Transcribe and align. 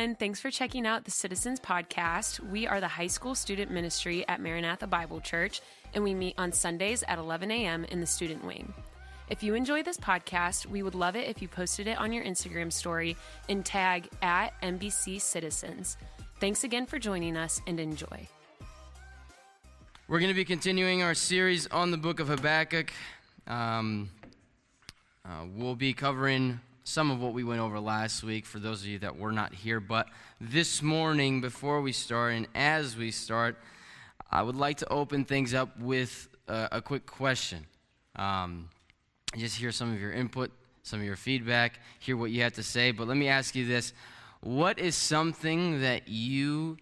everyone. 0.00 0.16
Thanks 0.16 0.40
for 0.40 0.50
checking 0.50 0.86
out 0.86 1.04
the 1.04 1.10
Citizens 1.10 1.60
Podcast. 1.60 2.40
We 2.40 2.66
are 2.66 2.80
the 2.80 2.88
high 2.88 3.08
school 3.08 3.34
student 3.34 3.70
ministry 3.70 4.26
at 4.28 4.40
Maranatha 4.40 4.86
Bible 4.86 5.20
Church, 5.20 5.60
and 5.92 6.02
we 6.02 6.14
meet 6.14 6.36
on 6.38 6.52
Sundays 6.52 7.04
at 7.06 7.18
11 7.18 7.50
a.m. 7.50 7.84
in 7.84 8.00
the 8.00 8.06
student 8.06 8.42
wing. 8.42 8.72
If 9.28 9.42
you 9.42 9.54
enjoy 9.54 9.82
this 9.82 9.98
podcast, 9.98 10.64
we 10.64 10.82
would 10.82 10.94
love 10.94 11.16
it 11.16 11.28
if 11.28 11.42
you 11.42 11.48
posted 11.48 11.86
it 11.86 11.98
on 11.98 12.14
your 12.14 12.24
Instagram 12.24 12.72
story 12.72 13.14
and 13.50 13.62
tag 13.62 14.08
at 14.22 14.58
MBC 14.62 15.20
Citizens. 15.20 15.98
Thanks 16.40 16.64
again 16.64 16.86
for 16.86 16.98
joining 16.98 17.36
us 17.36 17.60
and 17.66 17.78
enjoy. 17.78 18.26
We're 20.08 20.20
going 20.20 20.30
to 20.30 20.34
be 20.34 20.46
continuing 20.46 21.02
our 21.02 21.14
series 21.14 21.66
on 21.66 21.90
the 21.90 21.98
book 21.98 22.20
of 22.20 22.28
Habakkuk. 22.28 22.90
Um, 23.46 24.08
uh, 25.26 25.44
we'll 25.54 25.76
be 25.76 25.92
covering 25.92 26.60
some 26.90 27.12
of 27.12 27.20
what 27.20 27.32
we 27.32 27.44
went 27.44 27.60
over 27.60 27.78
last 27.78 28.24
week 28.24 28.44
for 28.44 28.58
those 28.58 28.80
of 28.80 28.88
you 28.88 28.98
that 28.98 29.16
were 29.16 29.30
not 29.30 29.54
here. 29.54 29.78
But 29.78 30.08
this 30.40 30.82
morning, 30.82 31.40
before 31.40 31.80
we 31.80 31.92
start 31.92 32.34
and 32.34 32.48
as 32.52 32.96
we 32.96 33.12
start, 33.12 33.56
I 34.28 34.42
would 34.42 34.56
like 34.56 34.78
to 34.78 34.92
open 34.92 35.24
things 35.24 35.54
up 35.54 35.78
with 35.78 36.28
a, 36.48 36.68
a 36.72 36.82
quick 36.82 37.06
question. 37.06 37.64
Um, 38.16 38.70
just 39.36 39.56
hear 39.56 39.70
some 39.70 39.92
of 39.92 40.00
your 40.00 40.10
input, 40.10 40.50
some 40.82 40.98
of 40.98 41.06
your 41.06 41.14
feedback, 41.14 41.78
hear 42.00 42.16
what 42.16 42.32
you 42.32 42.42
have 42.42 42.54
to 42.54 42.64
say. 42.64 42.90
But 42.90 43.06
let 43.06 43.16
me 43.16 43.28
ask 43.28 43.54
you 43.54 43.68
this 43.68 43.92
What 44.40 44.80
is 44.80 44.96
something 44.96 45.82
that 45.82 46.08
you 46.08 46.76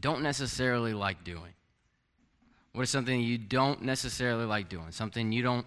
don't 0.00 0.22
necessarily 0.22 0.94
like 0.94 1.24
doing? 1.24 1.52
What 2.72 2.84
is 2.84 2.90
something 2.90 3.20
you 3.20 3.36
don't 3.36 3.82
necessarily 3.82 4.46
like 4.46 4.70
doing? 4.70 4.92
Something 4.92 5.30
you 5.30 5.42
don't 5.42 5.66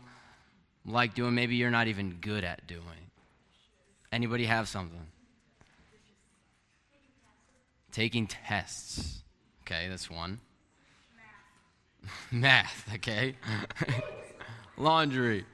like 0.85 1.13
doing, 1.15 1.33
maybe 1.33 1.55
you're 1.55 1.71
not 1.71 1.87
even 1.87 2.17
good 2.21 2.43
at 2.43 2.67
doing. 2.67 2.81
Anybody 4.11 4.45
have 4.45 4.67
something? 4.67 5.07
Taking 7.91 8.27
tests. 8.27 9.23
Okay, 9.63 9.87
that's 9.89 10.09
one. 10.09 10.39
Math, 12.31 12.87
Math 12.87 12.95
okay. 12.95 13.35
Laundry. 14.77 15.45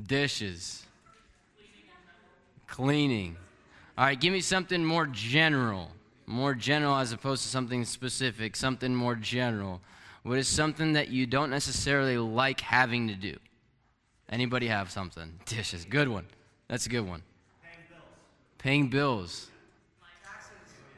Dishes. 0.00 0.84
Cleaning. 2.66 3.36
All 3.98 4.04
right, 4.04 4.18
give 4.18 4.32
me 4.32 4.40
something 4.40 4.84
more 4.84 5.06
general. 5.06 5.90
More 6.26 6.54
general 6.54 6.96
as 6.96 7.12
opposed 7.12 7.42
to 7.42 7.48
something 7.48 7.84
specific, 7.84 8.56
something 8.56 8.94
more 8.94 9.14
general. 9.14 9.80
What 10.22 10.38
is 10.38 10.48
something 10.48 10.92
that 10.92 11.08
you 11.08 11.26
don't 11.26 11.50
necessarily 11.50 12.16
like 12.16 12.60
having 12.60 13.08
to 13.08 13.14
do? 13.14 13.36
Anybody 14.32 14.66
have 14.68 14.90
something? 14.90 15.38
Dishes. 15.44 15.84
Good 15.84 16.08
one. 16.08 16.24
That's 16.66 16.86
a 16.86 16.88
good 16.88 17.06
one. 17.06 17.22
Paying 17.62 17.78
bills. 17.90 18.08
Paying 18.58 18.88
bills. 18.88 19.50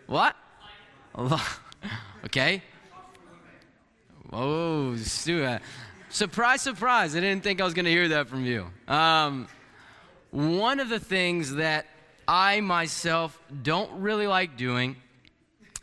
What? 0.06 0.36
okay. 2.24 2.62
Oh, 4.32 4.94
Stu. 4.96 5.58
Surprise, 6.10 6.62
surprise. 6.62 7.16
I 7.16 7.20
didn't 7.20 7.42
think 7.42 7.60
I 7.60 7.64
was 7.64 7.74
going 7.74 7.86
to 7.86 7.90
hear 7.90 8.08
that 8.08 8.28
from 8.28 8.44
you. 8.44 8.66
Um, 8.86 9.48
one 10.30 10.78
of 10.78 10.88
the 10.88 11.00
things 11.00 11.54
that 11.54 11.86
I 12.28 12.60
myself 12.60 13.36
don't 13.62 14.00
really 14.00 14.28
like 14.28 14.56
doing, 14.56 14.96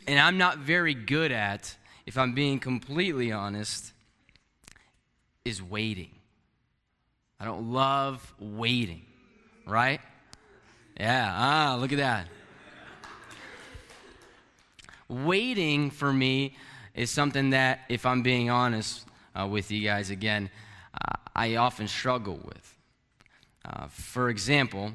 and 0.06 0.18
I'm 0.18 0.38
not 0.38 0.58
very 0.58 0.94
good 0.94 1.32
at, 1.32 1.76
if 2.06 2.16
I'm 2.16 2.32
being 2.32 2.60
completely 2.60 3.30
honest, 3.30 3.92
is 5.44 5.62
waiting. 5.62 6.10
I 7.42 7.44
don't 7.44 7.72
love 7.72 8.32
waiting, 8.38 9.02
right? 9.66 10.00
Yeah, 10.96 11.28
ah, 11.34 11.76
look 11.80 11.90
at 11.90 11.98
that. 11.98 12.28
Waiting 15.08 15.90
for 15.90 16.12
me 16.12 16.54
is 16.94 17.10
something 17.10 17.50
that, 17.50 17.80
if 17.88 18.06
I'm 18.06 18.22
being 18.22 18.48
honest 18.48 19.04
uh, 19.34 19.48
with 19.48 19.72
you 19.72 19.82
guys 19.82 20.08
again, 20.08 20.50
uh, 20.94 21.16
I 21.34 21.56
often 21.56 21.88
struggle 21.88 22.38
with. 22.44 22.78
Uh, 23.64 23.88
for 23.88 24.28
example, 24.28 24.92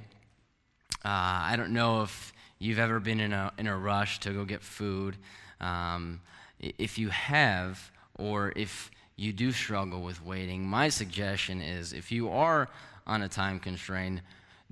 uh, 1.04 1.10
I 1.10 1.56
don't 1.58 1.74
know 1.74 2.04
if 2.04 2.32
you've 2.60 2.80
ever 2.80 3.02
been 3.02 3.20
in 3.20 3.34
a, 3.34 3.52
in 3.58 3.68
a 3.68 3.76
rush 3.76 4.22
to 4.22 4.32
go 4.32 4.46
get 4.46 4.62
food. 4.62 5.18
Um, 5.60 6.22
if 6.62 6.98
you 6.98 7.10
have, 7.10 7.92
or 8.18 8.54
if 8.56 8.90
you 9.18 9.34
do 9.34 9.52
struggle 9.52 10.02
with 10.02 10.24
waiting, 10.24 10.66
my 10.66 10.90
suggestion 10.90 11.60
is 11.60 11.92
if 11.92 12.12
you 12.12 12.30
are 12.30 12.70
on 13.08 13.24
a 13.24 13.28
time 13.28 13.60
constraint, 13.60 14.22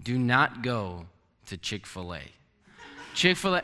do 0.02 0.20
not 0.20 0.62
go 0.62 1.08
to 1.48 1.58
Chick 1.58 1.86
fil 1.88 2.14
A. 2.14 2.22
Chick 3.16 3.38
fil 3.38 3.56
A. 3.56 3.64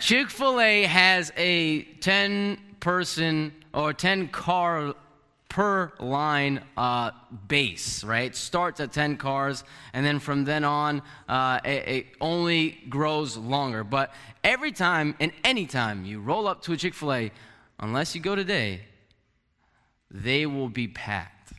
Chick 0.00 0.28
fil 0.28 0.60
A 0.60 0.82
has 0.82 1.32
a 1.36 1.82
10 1.82 2.58
person 2.78 3.52
or 3.72 3.94
10 3.94 4.28
car 4.28 4.94
per 5.48 5.92
line 5.98 6.60
uh, 6.76 7.10
base, 7.48 8.04
right? 8.04 8.36
Starts 8.36 8.80
at 8.80 8.92
10 8.92 9.16
cars, 9.16 9.64
and 9.94 10.04
then 10.04 10.18
from 10.18 10.44
then 10.44 10.62
on, 10.62 11.00
uh, 11.26 11.58
it, 11.64 11.88
it, 11.88 12.06
only 12.20 12.78
grows 12.90 13.36
longer. 13.38 13.82
But 13.82 14.12
every 14.44 14.72
time 14.72 15.14
and 15.20 15.32
any 15.42 15.64
time 15.64 16.04
you 16.04 16.20
roll 16.20 16.46
up 16.46 16.60
to 16.64 16.74
a 16.74 16.76
Chick 16.76 16.92
fil 16.92 17.14
A, 17.14 17.32
unless 17.80 18.14
you 18.14 18.20
go 18.20 18.34
today, 18.34 18.82
they 20.10 20.46
will 20.46 20.68
be 20.68 20.88
packed. 20.88 21.52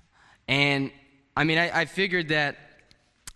And 0.47 0.91
I 1.35 1.43
mean, 1.43 1.57
I, 1.57 1.81
I 1.81 1.85
figured 1.85 2.29
that 2.29 2.57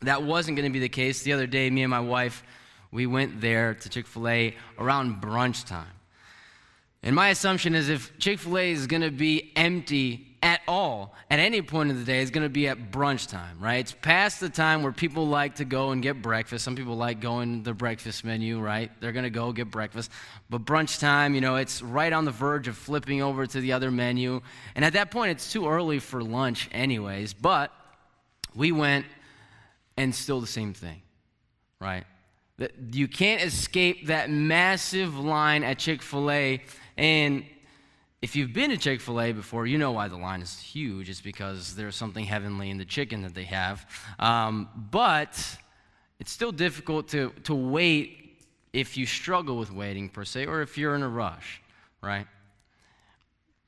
that 0.01 0.24
wasn't 0.24 0.57
going 0.57 0.69
to 0.69 0.74
be 0.74 0.79
the 0.79 0.90
case. 0.90 1.24
The 1.24 1.34
other 1.34 1.47
day, 1.47 1.69
me 1.69 1.84
and 1.84 1.90
my 1.90 2.00
wife, 2.00 2.44
we 2.91 3.06
went 3.07 3.41
there 3.41 3.73
to 3.75 3.90
Chick 3.90 4.07
fil 4.07 4.28
A 4.28 4.56
around 4.78 5.22
brunch 5.22 5.66
time. 5.66 5.88
And 7.03 7.16
my 7.16 7.30
assumption 7.30 7.75
is 7.75 7.90
if 7.90 8.18
Chick 8.18 8.40
fil 8.40 8.58
A 8.58 8.72
is 8.72 8.88
going 8.88 9.02
to 9.02 9.12
be 9.12 9.52
empty 9.56 10.34
at 10.41 10.62
all 10.68 11.14
at 11.30 11.40
any 11.40 11.62
point 11.62 11.91
of 11.91 11.97
the 11.97 12.03
day, 12.03 12.22
it's 12.22 12.31
going 12.31 12.46
to 12.46 12.50
be 12.50 12.68
at 12.68 12.91
brunch 12.91 13.30
time, 13.30 13.58
right? 13.59 13.80
It's 13.80 13.94
past 14.02 14.40
the 14.40 14.50
time 14.50 14.84
where 14.84 14.91
people 14.91 15.28
like 15.28 15.56
to 15.56 15.66
go 15.66 15.91
and 15.91 16.02
get 16.02 16.22
breakfast. 16.22 16.66
Some 16.66 16.75
people 16.75 16.96
like 16.96 17.22
going 17.22 17.59
to 17.59 17.64
the 17.69 17.74
breakfast 17.74 18.24
menu, 18.24 18.59
right? 18.59 18.91
They're 19.00 19.12
going 19.12 19.24
to 19.24 19.30
go 19.30 19.52
get 19.52 19.69
breakfast. 19.69 20.12
But 20.50 20.66
brunch 20.66 21.00
time, 21.00 21.36
you 21.36 21.41
know, 21.41 21.56
it's 21.56 21.81
right 21.81 22.12
on 22.12 22.25
the 22.25 22.31
verge 22.31 22.68
of 22.68 22.78
flipping 22.78 23.22
over 23.22 23.46
to 23.46 23.59
the 23.59 23.74
other 23.74 23.91
menu. 23.91 24.41
And 24.75 24.84
at 24.84 24.94
that 24.94 25.12
point, 25.12 25.31
it's 25.31 25.52
too 25.52 25.68
early 25.68 26.00
for 26.00 26.24
lunch, 26.24 26.70
anyways. 26.72 27.34
But 27.34 27.72
we 28.56 28.72
went 28.72 29.06
and 29.97 30.14
still 30.14 30.41
the 30.41 30.47
same 30.47 30.74
thing, 30.74 31.02
right? 31.80 32.06
You 32.91 33.08
can't 33.08 33.41
escape 33.41 34.08
that 34.08 34.30
massive 34.30 35.18
line 35.18 35.64
at 35.64 35.80
Chick 35.80 36.02
fil 36.02 36.30
A. 36.31 36.62
And 36.97 37.45
if 38.21 38.35
you've 38.35 38.53
been 38.53 38.69
to 38.69 38.77
Chick 38.77 39.01
fil 39.01 39.19
A 39.19 39.31
before, 39.31 39.67
you 39.67 39.77
know 39.77 39.91
why 39.91 40.07
the 40.07 40.15
line 40.17 40.41
is 40.41 40.59
huge. 40.59 41.09
It's 41.09 41.21
because 41.21 41.75
there's 41.75 41.95
something 41.95 42.25
heavenly 42.25 42.69
in 42.69 42.77
the 42.77 42.85
chicken 42.85 43.21
that 43.23 43.35
they 43.35 43.43
have. 43.43 43.85
Um, 44.19 44.69
but 44.91 45.57
it's 46.19 46.31
still 46.31 46.51
difficult 46.51 47.09
to, 47.09 47.33
to 47.43 47.53
wait 47.53 48.41
if 48.71 48.97
you 48.97 49.05
struggle 49.05 49.57
with 49.57 49.71
waiting, 49.71 50.09
per 50.09 50.23
se, 50.23 50.45
or 50.45 50.61
if 50.61 50.77
you're 50.77 50.95
in 50.95 51.03
a 51.03 51.09
rush, 51.09 51.61
right? 52.01 52.25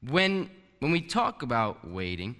When, 0.09 0.49
when 0.79 0.91
we 0.91 1.01
talk 1.01 1.41
about 1.41 1.89
waiting, 1.89 2.35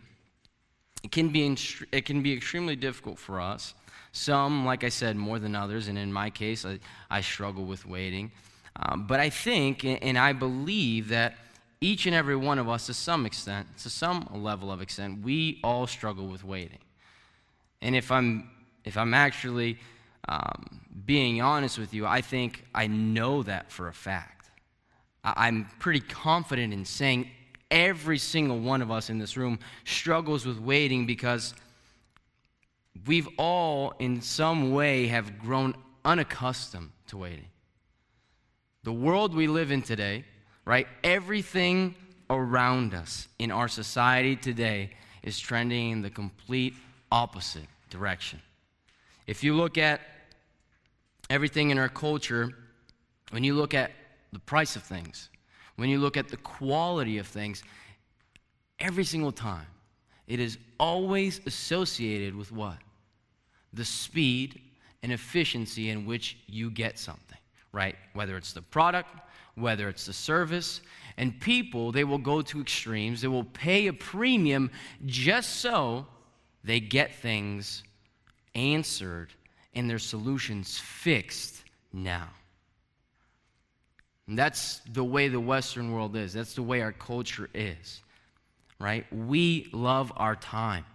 it 1.04 1.12
can, 1.12 1.30
be 1.30 1.56
it 1.92 2.06
can 2.06 2.24
be 2.24 2.34
extremely 2.34 2.76
difficult 2.76 3.20
for 3.20 3.40
us. 3.40 3.74
Some, 4.14 4.66
like 4.66 4.84
I 4.84 4.90
said, 4.90 5.18
more 5.18 5.38
than 5.38 5.56
others, 5.56 5.90
and 5.90 5.98
in 5.98 6.14
my 6.14 6.30
case, 6.30 6.66
I, 6.66 6.80
I 7.12 7.22
struggle 7.22 7.66
with 7.66 7.86
waiting. 7.86 8.32
Um, 8.78 9.08
but 9.08 9.20
I 9.20 9.30
think 9.30 9.86
and 9.86 10.18
I 10.18 10.34
believe 10.34 11.10
that 11.10 11.36
each 11.82 12.06
and 12.06 12.16
every 12.16 12.36
one 12.36 12.60
of 12.60 12.68
us, 12.68 12.88
to 12.88 12.94
some 12.94 13.26
extent, 13.26 13.68
to 13.80 13.90
some 13.90 14.28
level 14.34 14.72
of 14.72 14.82
extent, 14.82 15.24
we 15.24 15.60
all 15.64 15.88
struggle 15.88 16.28
with 16.28 16.44
waiting. 16.44 16.80
And 17.82 17.96
if 17.96 18.12
I'm, 18.12 18.50
if 18.84 18.98
I'm 18.98 19.14
actually 19.14 19.78
um, 20.28 20.82
being 21.06 21.42
honest 21.42 21.78
with 21.78 21.94
you, 21.94 22.06
I 22.06 22.22
think 22.22 22.66
I 22.74 22.88
know 22.88 23.44
that 23.44 23.72
for 23.72 23.88
a 23.88 23.94
fact. 23.94 24.50
I'm 25.24 25.68
pretty 25.80 26.00
confident 26.00 26.74
in 26.74 26.86
saying 26.86 27.30
every 27.72 28.18
single 28.18 28.60
one 28.60 28.82
of 28.82 28.92
us 28.92 29.10
in 29.10 29.18
this 29.18 29.38
room 29.38 29.60
struggles 29.84 30.46
with 30.46 30.60
waiting 30.60 31.06
because 31.06 31.54
we've 33.06 33.28
all, 33.38 33.94
in 34.00 34.22
some 34.22 34.72
way, 34.72 35.08
have 35.08 35.40
grown 35.40 35.76
unaccustomed 36.04 36.92
to 37.08 37.18
waiting. 37.18 37.48
The 38.86 38.94
world 38.94 39.34
we 39.34 39.48
live 39.48 39.72
in 39.72 39.82
today, 39.82 40.26
right? 40.64 40.88
Everything 41.04 41.96
around 42.30 42.94
us 42.94 43.28
in 43.40 43.50
our 43.50 43.68
society 43.68 44.36
today 44.36 44.92
is 45.24 45.40
trending 45.40 45.90
in 45.90 46.02
the 46.04 46.12
complete 46.12 46.76
opposite 47.12 47.66
direction. 47.90 48.40
If 49.26 49.44
you 49.44 49.56
look 49.56 49.80
at 49.80 50.02
everything 51.32 51.72
in 51.72 51.80
our 51.80 51.90
culture, 51.90 52.52
when 53.32 53.44
you 53.44 53.56
look 53.56 53.74
at 53.74 53.90
the 54.32 54.38
price 54.38 54.76
of 54.76 54.84
things, 54.84 55.30
when 55.78 55.90
you 55.90 55.98
look 55.98 56.16
at 56.16 56.28
the 56.28 56.38
quality 56.38 57.18
of 57.18 57.26
things, 57.26 57.64
every 58.78 59.04
single 59.04 59.32
time, 59.32 59.66
it 60.28 60.40
is 60.40 60.60
always 60.80 61.42
associated 61.48 62.36
with 62.36 62.52
what? 62.52 62.78
The 63.74 63.84
speed 63.84 64.62
and 65.02 65.12
efficiency 65.12 65.90
in 65.90 66.06
which 66.06 66.38
you 66.46 66.70
get 66.70 67.00
something 67.00 67.40
right? 67.76 67.98
Whether 68.14 68.38
it's 68.38 68.54
the 68.54 68.62
product, 68.62 69.10
whether 69.56 69.90
it's 69.90 70.06
the 70.06 70.14
service. 70.14 70.80
And 71.18 71.38
people, 71.42 71.92
they 71.92 72.06
will 72.06 72.18
go 72.18 72.42
to 72.42 72.62
extremes. 72.62 73.22
They 73.22 73.28
will 73.28 73.44
pay 73.44 73.88
a 73.88 73.94
premium 73.94 74.72
just 75.06 75.58
so 75.58 76.08
they 76.64 76.80
get 76.80 77.14
things 77.16 77.84
answered 78.56 79.28
and 79.74 79.90
their 79.90 80.00
solutions 80.00 80.80
fixed 80.80 81.64
now. 81.92 82.30
And 84.28 84.40
that's 84.40 84.80
the 84.94 85.04
way 85.04 85.28
the 85.28 85.40
Western 85.40 85.92
world 85.92 86.16
is. 86.16 86.32
That's 86.34 86.56
the 86.56 86.64
way 86.64 86.82
our 86.82 86.94
culture 86.94 87.50
is, 87.54 88.02
right? 88.80 89.06
We 89.14 89.68
love 89.74 90.14
our 90.16 90.38
time. 90.38 90.86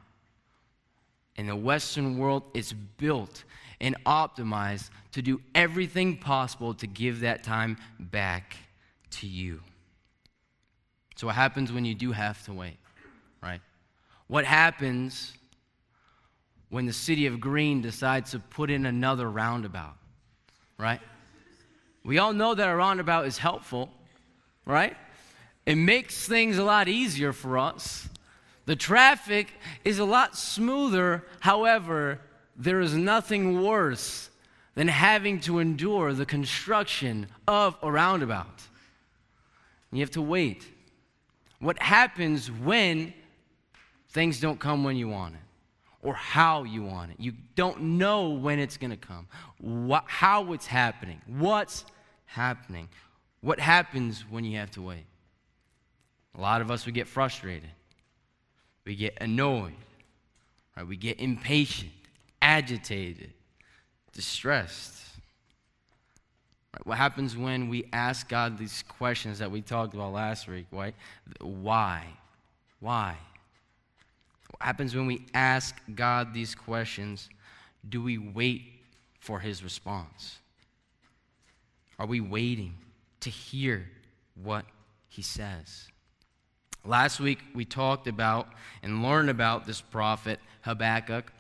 And 1.36 1.46
the 1.48 1.56
Western 1.56 2.16
world 2.18 2.42
is 2.54 2.72
built 2.72 3.44
and 3.80 3.96
optimize 4.04 4.90
to 5.12 5.22
do 5.22 5.40
everything 5.54 6.16
possible 6.16 6.74
to 6.74 6.86
give 6.86 7.20
that 7.20 7.42
time 7.42 7.76
back 7.98 8.56
to 9.10 9.26
you. 9.26 9.60
So, 11.16 11.26
what 11.26 11.36
happens 11.36 11.72
when 11.72 11.84
you 11.84 11.94
do 11.94 12.12
have 12.12 12.42
to 12.44 12.52
wait, 12.52 12.78
right? 13.42 13.60
What 14.26 14.44
happens 14.44 15.32
when 16.68 16.86
the 16.86 16.92
city 16.92 17.26
of 17.26 17.40
Green 17.40 17.82
decides 17.82 18.30
to 18.30 18.38
put 18.38 18.70
in 18.70 18.86
another 18.86 19.28
roundabout, 19.28 19.96
right? 20.78 21.00
We 22.04 22.18
all 22.18 22.32
know 22.32 22.54
that 22.54 22.68
a 22.68 22.74
roundabout 22.74 23.26
is 23.26 23.38
helpful, 23.38 23.90
right? 24.64 24.96
It 25.66 25.74
makes 25.74 26.26
things 26.26 26.58
a 26.58 26.64
lot 26.64 26.88
easier 26.88 27.32
for 27.32 27.58
us. 27.58 28.08
The 28.66 28.76
traffic 28.76 29.52
is 29.84 29.98
a 29.98 30.04
lot 30.04 30.36
smoother. 30.36 31.26
However, 31.40 32.20
there 32.60 32.80
is 32.80 32.94
nothing 32.94 33.62
worse 33.62 34.28
than 34.74 34.86
having 34.86 35.40
to 35.40 35.58
endure 35.58 36.12
the 36.12 36.26
construction 36.26 37.26
of 37.48 37.76
a 37.82 37.90
roundabout. 37.90 38.62
You 39.90 40.00
have 40.00 40.10
to 40.12 40.22
wait. 40.22 40.64
What 41.58 41.80
happens 41.82 42.50
when 42.50 43.12
things 44.10 44.40
don't 44.40 44.60
come 44.60 44.84
when 44.84 44.96
you 44.96 45.08
want 45.08 45.34
it 45.34 45.40
or 46.02 46.14
how 46.14 46.64
you 46.64 46.84
want 46.84 47.12
it? 47.12 47.16
You 47.18 47.32
don't 47.56 47.80
know 47.80 48.28
when 48.28 48.58
it's 48.58 48.76
going 48.76 48.90
to 48.90 48.96
come, 48.96 49.26
how 50.06 50.52
it's 50.52 50.66
happening, 50.66 51.20
what's 51.26 51.84
happening. 52.26 52.88
What 53.40 53.58
happens 53.58 54.24
when 54.28 54.44
you 54.44 54.58
have 54.58 54.70
to 54.72 54.82
wait? 54.82 55.06
A 56.36 56.40
lot 56.40 56.60
of 56.60 56.70
us 56.70 56.84
we 56.84 56.92
get 56.92 57.08
frustrated. 57.08 57.70
We 58.84 58.94
get 58.94 59.16
annoyed. 59.20 59.74
Right? 60.76 60.86
We 60.86 60.96
get 60.96 61.20
impatient, 61.20 61.90
agitated, 62.42 63.32
distressed. 64.12 64.96
What 66.84 66.98
happens 66.98 67.36
when 67.36 67.68
we 67.68 67.86
ask 67.92 68.28
God 68.28 68.58
these 68.58 68.84
questions 68.88 69.40
that 69.40 69.50
we 69.50 69.60
talked 69.60 69.94
about 69.94 70.12
last 70.12 70.48
week, 70.48 70.66
right? 70.70 70.94
Why? 71.40 72.06
Why? 72.78 73.16
What 74.50 74.62
happens 74.62 74.94
when 74.94 75.06
we 75.06 75.26
ask 75.34 75.76
God 75.94 76.32
these 76.32 76.54
questions? 76.54 77.28
Do 77.88 78.02
we 78.02 78.18
wait 78.18 78.62
for 79.20 79.40
his 79.40 79.62
response? 79.62 80.38
Are 81.98 82.06
we 82.06 82.20
waiting 82.20 82.74
to 83.20 83.30
hear 83.30 83.86
what 84.42 84.64
he 85.08 85.22
says? 85.22 85.88
Last 86.84 87.20
week, 87.20 87.40
we 87.54 87.64
talked 87.64 88.06
about 88.06 88.48
and 88.82 89.02
learned 89.02 89.28
about 89.28 89.66
this 89.66 89.80
prophet 89.80 90.40
Habakkuk. 90.62 91.30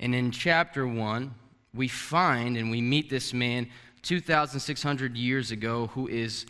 And 0.00 0.14
in 0.14 0.30
chapter 0.30 0.86
1, 0.86 1.34
we 1.74 1.88
find 1.88 2.56
and 2.56 2.70
we 2.70 2.80
meet 2.80 3.10
this 3.10 3.32
man 3.32 3.68
2,600 4.02 5.16
years 5.16 5.50
ago 5.50 5.88
who 5.88 6.08
is 6.08 6.46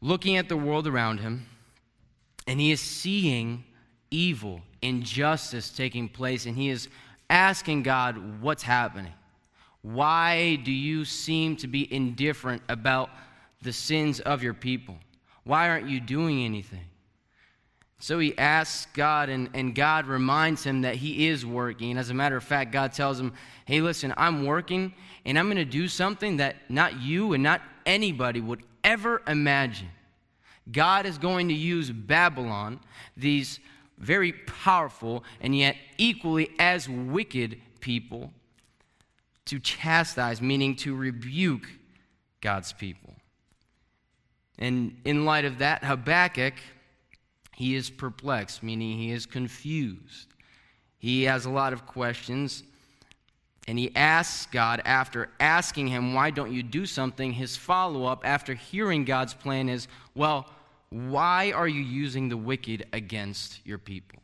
looking 0.00 0.36
at 0.36 0.48
the 0.48 0.56
world 0.56 0.86
around 0.86 1.20
him 1.20 1.46
and 2.46 2.60
he 2.60 2.70
is 2.70 2.80
seeing 2.80 3.64
evil, 4.10 4.60
injustice 4.80 5.70
taking 5.70 6.08
place, 6.08 6.46
and 6.46 6.56
he 6.56 6.70
is 6.70 6.88
asking 7.28 7.82
God, 7.82 8.40
What's 8.40 8.62
happening? 8.62 9.12
Why 9.82 10.56
do 10.56 10.72
you 10.72 11.04
seem 11.04 11.56
to 11.56 11.66
be 11.66 11.92
indifferent 11.92 12.62
about 12.68 13.10
the 13.62 13.72
sins 13.72 14.20
of 14.20 14.42
your 14.42 14.54
people? 14.54 14.96
Why 15.44 15.68
aren't 15.68 15.88
you 15.88 16.00
doing 16.00 16.44
anything? 16.44 16.84
So 18.00 18.20
he 18.20 18.36
asks 18.38 18.86
God, 18.92 19.28
and, 19.28 19.50
and 19.54 19.74
God 19.74 20.06
reminds 20.06 20.62
him 20.62 20.82
that 20.82 20.96
he 20.96 21.26
is 21.28 21.44
working. 21.44 21.98
As 21.98 22.10
a 22.10 22.14
matter 22.14 22.36
of 22.36 22.44
fact, 22.44 22.70
God 22.70 22.92
tells 22.92 23.18
him, 23.18 23.32
Hey, 23.64 23.80
listen, 23.80 24.14
I'm 24.16 24.46
working, 24.46 24.94
and 25.24 25.38
I'm 25.38 25.46
going 25.46 25.56
to 25.56 25.64
do 25.64 25.88
something 25.88 26.36
that 26.36 26.56
not 26.68 27.00
you 27.00 27.32
and 27.32 27.42
not 27.42 27.60
anybody 27.84 28.40
would 28.40 28.62
ever 28.84 29.20
imagine. 29.26 29.88
God 30.70 31.06
is 31.06 31.18
going 31.18 31.48
to 31.48 31.54
use 31.54 31.90
Babylon, 31.90 32.78
these 33.16 33.58
very 33.98 34.32
powerful 34.32 35.24
and 35.40 35.56
yet 35.56 35.76
equally 35.96 36.50
as 36.58 36.88
wicked 36.88 37.60
people, 37.80 38.32
to 39.46 39.58
chastise, 39.58 40.42
meaning 40.42 40.76
to 40.76 40.94
rebuke 40.94 41.66
God's 42.40 42.72
people. 42.72 43.14
And 44.58 45.00
in 45.04 45.24
light 45.24 45.46
of 45.46 45.58
that, 45.58 45.84
Habakkuk, 45.84 46.54
he 47.58 47.74
is 47.74 47.90
perplexed, 47.90 48.62
meaning 48.62 48.96
he 48.96 49.10
is 49.10 49.26
confused. 49.26 50.28
He 50.96 51.24
has 51.24 51.44
a 51.44 51.50
lot 51.50 51.72
of 51.72 51.86
questions. 51.86 52.62
And 53.66 53.76
he 53.76 53.90
asks 53.96 54.46
God, 54.46 54.80
after 54.84 55.28
asking 55.40 55.88
him, 55.88 56.14
Why 56.14 56.30
don't 56.30 56.52
you 56.52 56.62
do 56.62 56.86
something? 56.86 57.32
His 57.32 57.56
follow 57.56 58.04
up, 58.04 58.24
after 58.24 58.54
hearing 58.54 59.04
God's 59.04 59.34
plan, 59.34 59.68
is, 59.68 59.88
Well, 60.14 60.48
why 60.90 61.50
are 61.50 61.66
you 61.66 61.82
using 61.82 62.28
the 62.28 62.36
wicked 62.36 62.86
against 62.92 63.66
your 63.66 63.78
people? 63.78 64.22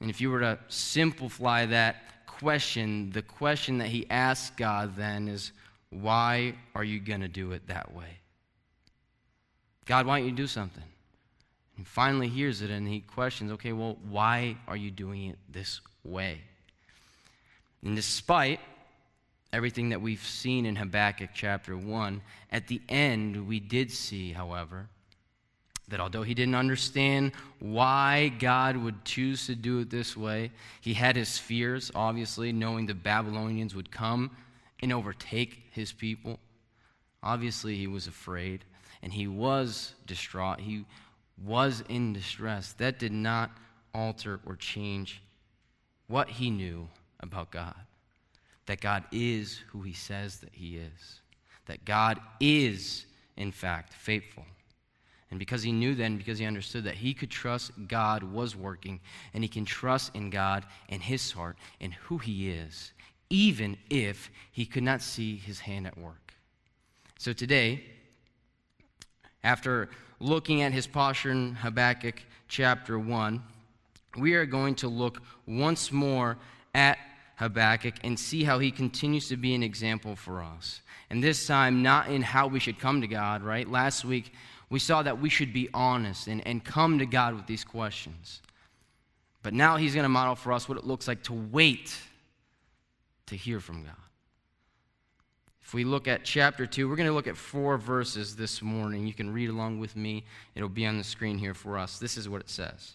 And 0.00 0.10
if 0.10 0.20
you 0.20 0.32
were 0.32 0.40
to 0.40 0.58
simplify 0.66 1.66
that 1.66 2.26
question, 2.26 3.12
the 3.12 3.22
question 3.22 3.78
that 3.78 3.86
he 3.86 4.10
asks 4.10 4.50
God 4.56 4.96
then 4.96 5.28
is, 5.28 5.52
Why 5.90 6.56
are 6.74 6.82
you 6.82 6.98
going 6.98 7.20
to 7.20 7.28
do 7.28 7.52
it 7.52 7.68
that 7.68 7.94
way? 7.94 8.18
God, 9.84 10.04
why 10.04 10.18
don't 10.18 10.26
you 10.26 10.34
do 10.34 10.48
something? 10.48 10.82
He 11.82 11.86
finally 11.86 12.28
hears 12.28 12.62
it 12.62 12.70
and 12.70 12.86
he 12.86 13.00
questions, 13.00 13.50
okay, 13.50 13.72
well, 13.72 13.96
why 14.08 14.56
are 14.68 14.76
you 14.76 14.92
doing 14.92 15.30
it 15.30 15.38
this 15.50 15.80
way? 16.04 16.38
And 17.84 17.96
despite 17.96 18.60
everything 19.52 19.88
that 19.88 20.00
we've 20.00 20.24
seen 20.24 20.64
in 20.64 20.76
Habakkuk 20.76 21.30
chapter 21.34 21.76
1, 21.76 22.22
at 22.52 22.68
the 22.68 22.80
end, 22.88 23.48
we 23.48 23.58
did 23.58 23.90
see, 23.90 24.30
however, 24.30 24.86
that 25.88 25.98
although 25.98 26.22
he 26.22 26.34
didn't 26.34 26.54
understand 26.54 27.32
why 27.58 28.28
God 28.38 28.76
would 28.76 29.04
choose 29.04 29.48
to 29.48 29.56
do 29.56 29.80
it 29.80 29.90
this 29.90 30.16
way, 30.16 30.52
he 30.80 30.94
had 30.94 31.16
his 31.16 31.36
fears, 31.36 31.90
obviously, 31.96 32.52
knowing 32.52 32.86
the 32.86 32.94
Babylonians 32.94 33.74
would 33.74 33.90
come 33.90 34.30
and 34.80 34.92
overtake 34.92 35.64
his 35.72 35.90
people. 35.90 36.38
Obviously, 37.24 37.74
he 37.76 37.88
was 37.88 38.06
afraid 38.06 38.64
and 39.02 39.12
he 39.12 39.26
was 39.26 39.94
distraught. 40.06 40.60
He 40.60 40.84
was 41.44 41.82
in 41.88 42.12
distress. 42.12 42.72
That 42.74 42.98
did 42.98 43.12
not 43.12 43.50
alter 43.94 44.40
or 44.46 44.56
change 44.56 45.22
what 46.06 46.28
he 46.28 46.50
knew 46.50 46.88
about 47.20 47.50
God 47.50 47.74
that 48.66 48.80
God 48.80 49.04
is 49.12 49.60
who 49.68 49.82
he 49.82 49.92
says 49.92 50.38
that 50.38 50.50
he 50.52 50.76
is, 50.76 51.20
that 51.66 51.84
God 51.84 52.20
is, 52.40 53.06
in 53.36 53.52
fact, 53.52 53.92
faithful. 53.92 54.44
And 55.30 55.38
because 55.38 55.62
he 55.62 55.72
knew 55.72 55.94
then, 55.94 56.18
because 56.18 56.38
he 56.38 56.44
understood 56.44 56.84
that 56.84 56.94
he 56.94 57.14
could 57.14 57.30
trust 57.30 57.72
God 57.88 58.22
was 58.22 58.54
working, 58.54 59.00
and 59.32 59.42
he 59.42 59.48
can 59.48 59.64
trust 59.64 60.14
in 60.14 60.30
God 60.30 60.64
and 60.90 61.02
his 61.02 61.32
heart 61.32 61.56
and 61.80 61.94
who 61.94 62.18
he 62.18 62.50
is, 62.50 62.92
even 63.30 63.76
if 63.88 64.30
he 64.52 64.66
could 64.66 64.82
not 64.82 65.00
see 65.00 65.36
his 65.36 65.60
hand 65.60 65.86
at 65.86 65.96
work. 65.96 66.34
So 67.18 67.32
today, 67.32 67.82
after 69.44 69.88
looking 70.20 70.62
at 70.62 70.72
his 70.72 70.86
posture 70.86 71.30
in 71.30 71.54
Habakkuk 71.54 72.22
chapter 72.48 72.98
1, 72.98 73.42
we 74.18 74.34
are 74.34 74.46
going 74.46 74.74
to 74.76 74.88
look 74.88 75.22
once 75.46 75.90
more 75.90 76.36
at 76.74 76.98
Habakkuk 77.36 77.94
and 78.04 78.18
see 78.18 78.44
how 78.44 78.58
he 78.58 78.70
continues 78.70 79.28
to 79.28 79.36
be 79.36 79.54
an 79.54 79.62
example 79.62 80.14
for 80.14 80.42
us. 80.42 80.80
And 81.10 81.22
this 81.22 81.46
time, 81.46 81.82
not 81.82 82.08
in 82.08 82.22
how 82.22 82.46
we 82.46 82.60
should 82.60 82.78
come 82.78 83.00
to 83.00 83.06
God, 83.06 83.42
right? 83.42 83.68
Last 83.68 84.04
week, 84.04 84.32
we 84.70 84.78
saw 84.78 85.02
that 85.02 85.20
we 85.20 85.28
should 85.28 85.52
be 85.52 85.68
honest 85.74 86.28
and, 86.28 86.46
and 86.46 86.64
come 86.64 86.98
to 86.98 87.06
God 87.06 87.34
with 87.34 87.46
these 87.46 87.64
questions. 87.64 88.40
But 89.42 89.54
now 89.54 89.76
he's 89.76 89.94
going 89.94 90.04
to 90.04 90.08
model 90.08 90.36
for 90.36 90.52
us 90.52 90.68
what 90.68 90.78
it 90.78 90.84
looks 90.84 91.08
like 91.08 91.24
to 91.24 91.32
wait 91.32 91.94
to 93.26 93.36
hear 93.36 93.60
from 93.60 93.82
God. 93.82 93.92
If 95.72 95.74
we 95.76 95.84
look 95.84 96.06
at 96.06 96.22
chapter 96.22 96.66
2, 96.66 96.86
we're 96.86 96.96
going 96.96 97.08
to 97.08 97.14
look 97.14 97.26
at 97.26 97.34
four 97.34 97.78
verses 97.78 98.36
this 98.36 98.60
morning. 98.60 99.06
You 99.06 99.14
can 99.14 99.32
read 99.32 99.48
along 99.48 99.80
with 99.80 99.96
me, 99.96 100.22
it'll 100.54 100.68
be 100.68 100.84
on 100.84 100.98
the 100.98 101.02
screen 101.02 101.38
here 101.38 101.54
for 101.54 101.78
us. 101.78 101.98
This 101.98 102.18
is 102.18 102.28
what 102.28 102.42
it 102.42 102.50
says 102.50 102.92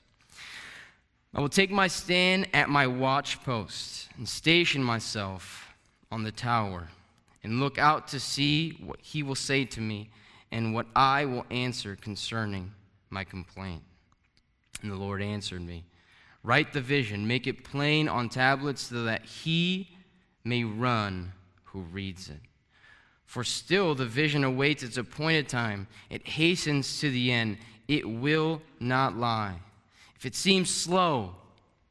I 1.34 1.41
will 1.41 1.50
take 1.50 1.72
my 1.72 1.88
stand 1.88 2.48
at 2.53 2.69
my 2.69 2.86
watch 2.86 3.43
post 3.43 4.10
and 4.15 4.29
station 4.29 4.84
myself 4.84 5.74
on 6.12 6.22
the 6.22 6.31
tower 6.31 6.89
and 7.43 7.60
look 7.60 7.79
out 7.79 8.10
to 8.10 8.19
see 8.19 8.77
what 8.86 9.01
he 9.01 9.24
will 9.24 9.34
say 9.34 9.65
to 9.65 9.81
me 9.81 10.12
and 10.51 10.72
what 10.72 10.86
I 10.96 11.25
will 11.25 11.48
answer 11.50 11.96
concerning 11.96 12.74
my 13.10 13.24
complaint. 13.24 13.81
And 14.84 14.91
the 14.91 14.98
Lord 14.98 15.24
answered 15.24 15.65
me 15.65 15.84
Write 16.43 16.74
the 16.74 16.81
vision, 16.81 17.27
make 17.27 17.48
it 17.48 17.63
plain 17.63 18.07
on 18.07 18.29
tablets 18.29 18.84
so 18.84 19.05
that 19.05 19.25
he 19.25 19.89
may 20.43 20.63
run 20.63 21.31
who 21.63 21.79
reads 21.79 22.29
it. 22.29 22.38
For 23.27 23.43
still 23.43 23.93
the 23.93 24.05
vision 24.05 24.46
awaits 24.46 24.84
its 24.84 24.98
appointed 24.98 25.50
time, 25.50 25.88
it 26.10 26.25
hastens 26.27 27.00
to 27.01 27.12
the 27.12 27.31
end, 27.31 27.57
it 27.88 28.10
will 28.10 28.62
not 28.79 29.17
lie. 29.17 29.60
If 30.15 30.25
it 30.25 30.34
seems 30.34 30.69
slow, 30.69 31.36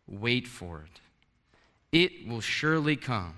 wait 0.08 0.48
for 0.48 0.80
it. 0.80 1.00
It 1.92 2.26
will 2.26 2.40
surely 2.40 2.96
come, 2.96 3.36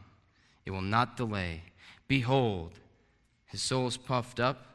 it 0.64 0.70
will 0.70 0.80
not 0.80 1.16
delay. 1.16 1.62
Behold, 2.06 2.70
his 3.46 3.60
soul 3.60 3.88
is 3.88 3.96
puffed 3.96 4.38
up, 4.38 4.66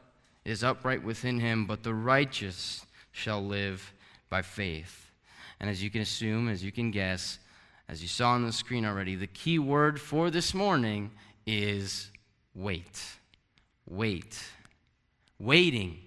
it 0.44 0.50
is 0.50 0.62
upright 0.62 1.02
within 1.02 1.40
him, 1.40 1.64
but 1.64 1.82
the 1.82 1.94
righteous 1.94 2.84
shall 3.10 3.42
live 3.42 3.94
by 4.28 4.42
faith. 4.42 5.10
And 5.60 5.70
as 5.70 5.82
you 5.82 5.88
can 5.88 6.02
assume, 6.02 6.50
as 6.50 6.62
you 6.62 6.70
can 6.70 6.90
guess, 6.90 7.38
as 7.88 8.02
you 8.02 8.08
saw 8.08 8.32
on 8.32 8.44
the 8.44 8.52
screen 8.52 8.84
already, 8.84 9.16
the 9.16 9.26
key 9.26 9.58
word 9.58 9.98
for 9.98 10.30
this 10.30 10.52
morning 10.52 11.10
is 11.46 12.10
wait. 12.54 13.02
Wait. 13.88 14.42
Waiting 15.38 15.98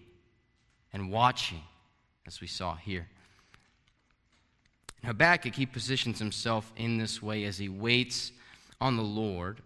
and 0.93 1.11
watching, 1.11 1.61
as 2.25 2.41
we 2.41 2.47
saw 2.47 2.75
here. 2.75 3.07
Habakkuk, 5.03 5.55
he 5.55 5.65
positions 5.65 6.19
himself 6.19 6.71
in 6.75 6.97
this 6.97 7.21
way 7.21 7.43
as 7.43 7.57
he 7.57 7.69
waits 7.69 8.31
on 8.81 8.97
the 8.97 9.03
Lord. 9.03 9.61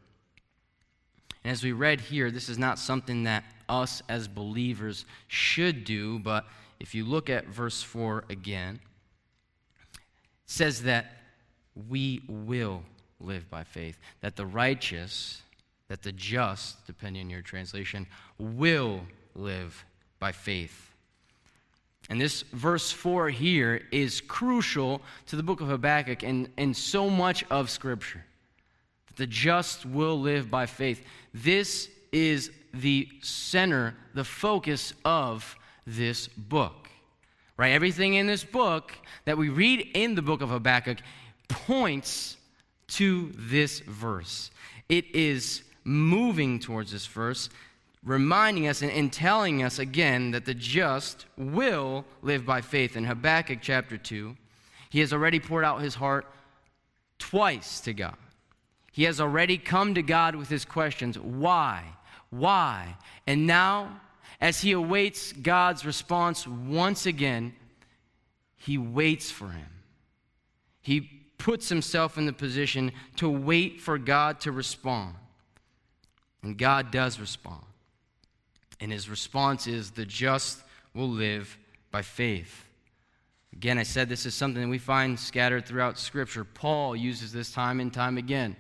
And 1.44 1.52
as 1.52 1.64
we 1.64 1.72
read 1.72 2.02
here, 2.02 2.30
this 2.30 2.50
is 2.50 2.58
not 2.58 2.78
something 2.78 3.24
that 3.24 3.44
us 3.68 4.04
as 4.10 4.28
believers 4.28 5.06
should 5.28 5.84
do, 5.86 6.20
but 6.20 6.46
if 6.80 6.94
you 6.94 7.06
look 7.06 7.30
at 7.30 7.48
verse 7.48 7.82
4 7.82 8.26
again, 8.30 8.80
says 10.46 10.84
that 10.84 11.18
we 11.88 12.22
will 12.28 12.84
live 13.20 13.50
by 13.50 13.64
faith, 13.64 13.98
that 14.20 14.36
the 14.36 14.46
righteous, 14.46 15.42
that 15.92 16.04
the 16.04 16.12
just, 16.14 16.88
depending 16.88 17.26
on 17.26 17.30
your 17.30 17.42
translation, 17.42 18.08
will 18.40 19.02
live 19.36 19.84
by 20.20 20.32
faith. 20.32 20.90
And 22.10 22.20
this 22.20 22.44
verse 22.54 22.94
4 22.94 23.28
here 23.28 23.82
is 23.92 24.22
crucial 24.22 25.02
to 25.26 25.36
the 25.36 25.44
book 25.44 25.60
of 25.60 25.68
Habakkuk 25.68 26.24
and, 26.24 26.48
and 26.58 26.78
so 26.78 27.10
much 27.10 27.44
of 27.52 27.70
Scripture. 27.70 28.24
That 29.08 29.18
the 29.18 29.28
just 29.28 29.86
will 29.86 30.18
live 30.18 30.50
by 30.50 30.66
faith. 30.66 31.04
This 31.34 31.90
is 32.14 32.52
the 32.74 33.10
center, 33.22 33.94
the 34.14 34.24
focus 34.24 34.94
of 35.04 35.58
this 35.86 36.30
book. 36.30 36.88
Right? 37.58 37.74
Everything 37.74 38.14
in 38.14 38.28
this 38.28 38.46
book 38.46 38.94
that 39.26 39.38
we 39.38 39.50
read 39.50 39.90
in 39.94 40.16
the 40.16 40.22
book 40.22 40.40
of 40.40 40.52
Habakkuk 40.52 41.00
points 41.50 42.38
to 42.88 43.34
this 43.36 43.82
verse. 43.82 44.52
It 44.88 45.14
is 45.14 45.64
moving 45.84 46.60
towards 46.60 46.92
this 46.92 47.06
verse, 47.06 47.50
reminding 48.04 48.68
us 48.68 48.82
and, 48.82 48.92
and, 48.92 49.12
telling 49.12 49.64
us 49.64 49.80
again 49.80 50.32
that 50.32 50.46
the 50.46 50.54
just 50.54 51.26
will 51.38 52.06
live 52.22 52.46
by 52.46 52.62
faith. 52.62 52.96
In 52.96 53.06
Habakkuk 53.06 53.60
chapter 53.62 53.98
2, 53.98 54.36
he 54.90 55.00
has 55.00 55.14
already 55.14 55.40
poured 55.40 55.66
out 55.66 55.82
his 55.82 55.96
heart 55.96 56.26
twice 57.20 57.80
to 57.82 57.94
God. 57.94 58.18
He 58.92 59.04
has 59.04 59.22
already 59.22 59.58
come 59.58 59.96
to 59.96 60.02
God 60.02 60.36
with 60.36 60.50
his 60.50 60.66
questions 60.66 61.18
why? 61.18 61.84
Why? 62.30 62.96
And 63.28 63.48
now 63.48 64.02
as 64.42 64.62
he 64.62 64.72
awaits 64.72 65.32
God's 65.34 65.86
response 65.86 66.48
once 66.48 67.06
again, 67.06 67.54
he 68.58 68.78
waits 68.78 69.30
for 69.30 69.50
him. 69.50 69.68
He 70.82 71.02
puts 71.38 71.70
himself 71.70 72.18
in 72.18 72.26
the 72.26 72.34
position 72.34 72.92
to 73.18 73.30
wait 73.30 73.80
for 73.80 74.00
God 74.00 74.40
to 74.42 74.52
respond. 74.52 75.16
And 76.44 76.58
God 76.58 76.92
does 76.92 77.20
respond. 77.20 77.64
And 78.80 78.92
his 78.92 79.10
response 79.10 79.68
is 79.68 79.92
the 79.92 80.06
just 80.06 80.64
will 80.94 81.10
live 81.10 81.58
by 81.92 82.02
faith. 82.02 82.66
Again, 83.54 83.78
I 83.78 83.84
said 83.84 84.10
this 84.10 84.26
is 84.26 84.34
something 84.34 84.62
that 84.62 84.70
we 84.70 84.78
find 84.78 85.20
scattered 85.20 85.66
throughout 85.66 86.00
Scripture. 86.00 86.44
Paul 86.44 86.96
uses 86.96 87.32
this 87.32 87.52
time 87.52 87.80
and 87.80 87.94
time 87.94 88.18
again. 88.18 88.56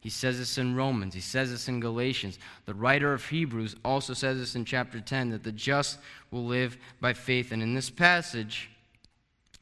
He 0.00 0.10
says 0.10 0.38
this 0.38 0.58
in 0.58 0.76
Romans. 0.76 1.14
He 1.14 1.20
says 1.20 1.50
this 1.50 1.66
in 1.66 1.80
Galatians. 1.80 2.38
The 2.66 2.74
writer 2.74 3.14
of 3.14 3.26
Hebrews 3.26 3.74
also 3.84 4.12
says 4.12 4.38
this 4.38 4.54
in 4.54 4.66
chapter 4.66 5.00
10 5.00 5.30
that 5.30 5.42
the 5.42 5.50
just 5.50 5.98
will 6.30 6.44
live 6.44 6.76
by 7.00 7.14
faith. 7.14 7.52
And 7.52 7.62
in 7.62 7.74
this 7.74 7.88
passage, 7.88 8.68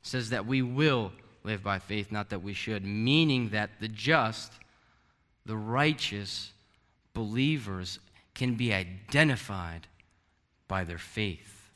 says 0.02 0.30
that 0.30 0.44
we 0.44 0.60
will 0.60 1.12
live 1.44 1.62
by 1.62 1.78
faith, 1.78 2.10
not 2.10 2.28
that 2.30 2.42
we 2.42 2.52
should, 2.52 2.84
meaning 2.84 3.50
that 3.50 3.70
the 3.80 3.88
just, 3.88 4.52
the 5.46 5.56
righteous 5.56 6.50
believers 7.14 7.98
can 8.34 8.54
be 8.54 8.72
identified 8.72 9.86
by 10.68 10.84
their 10.84 10.98
faith. 10.98 11.70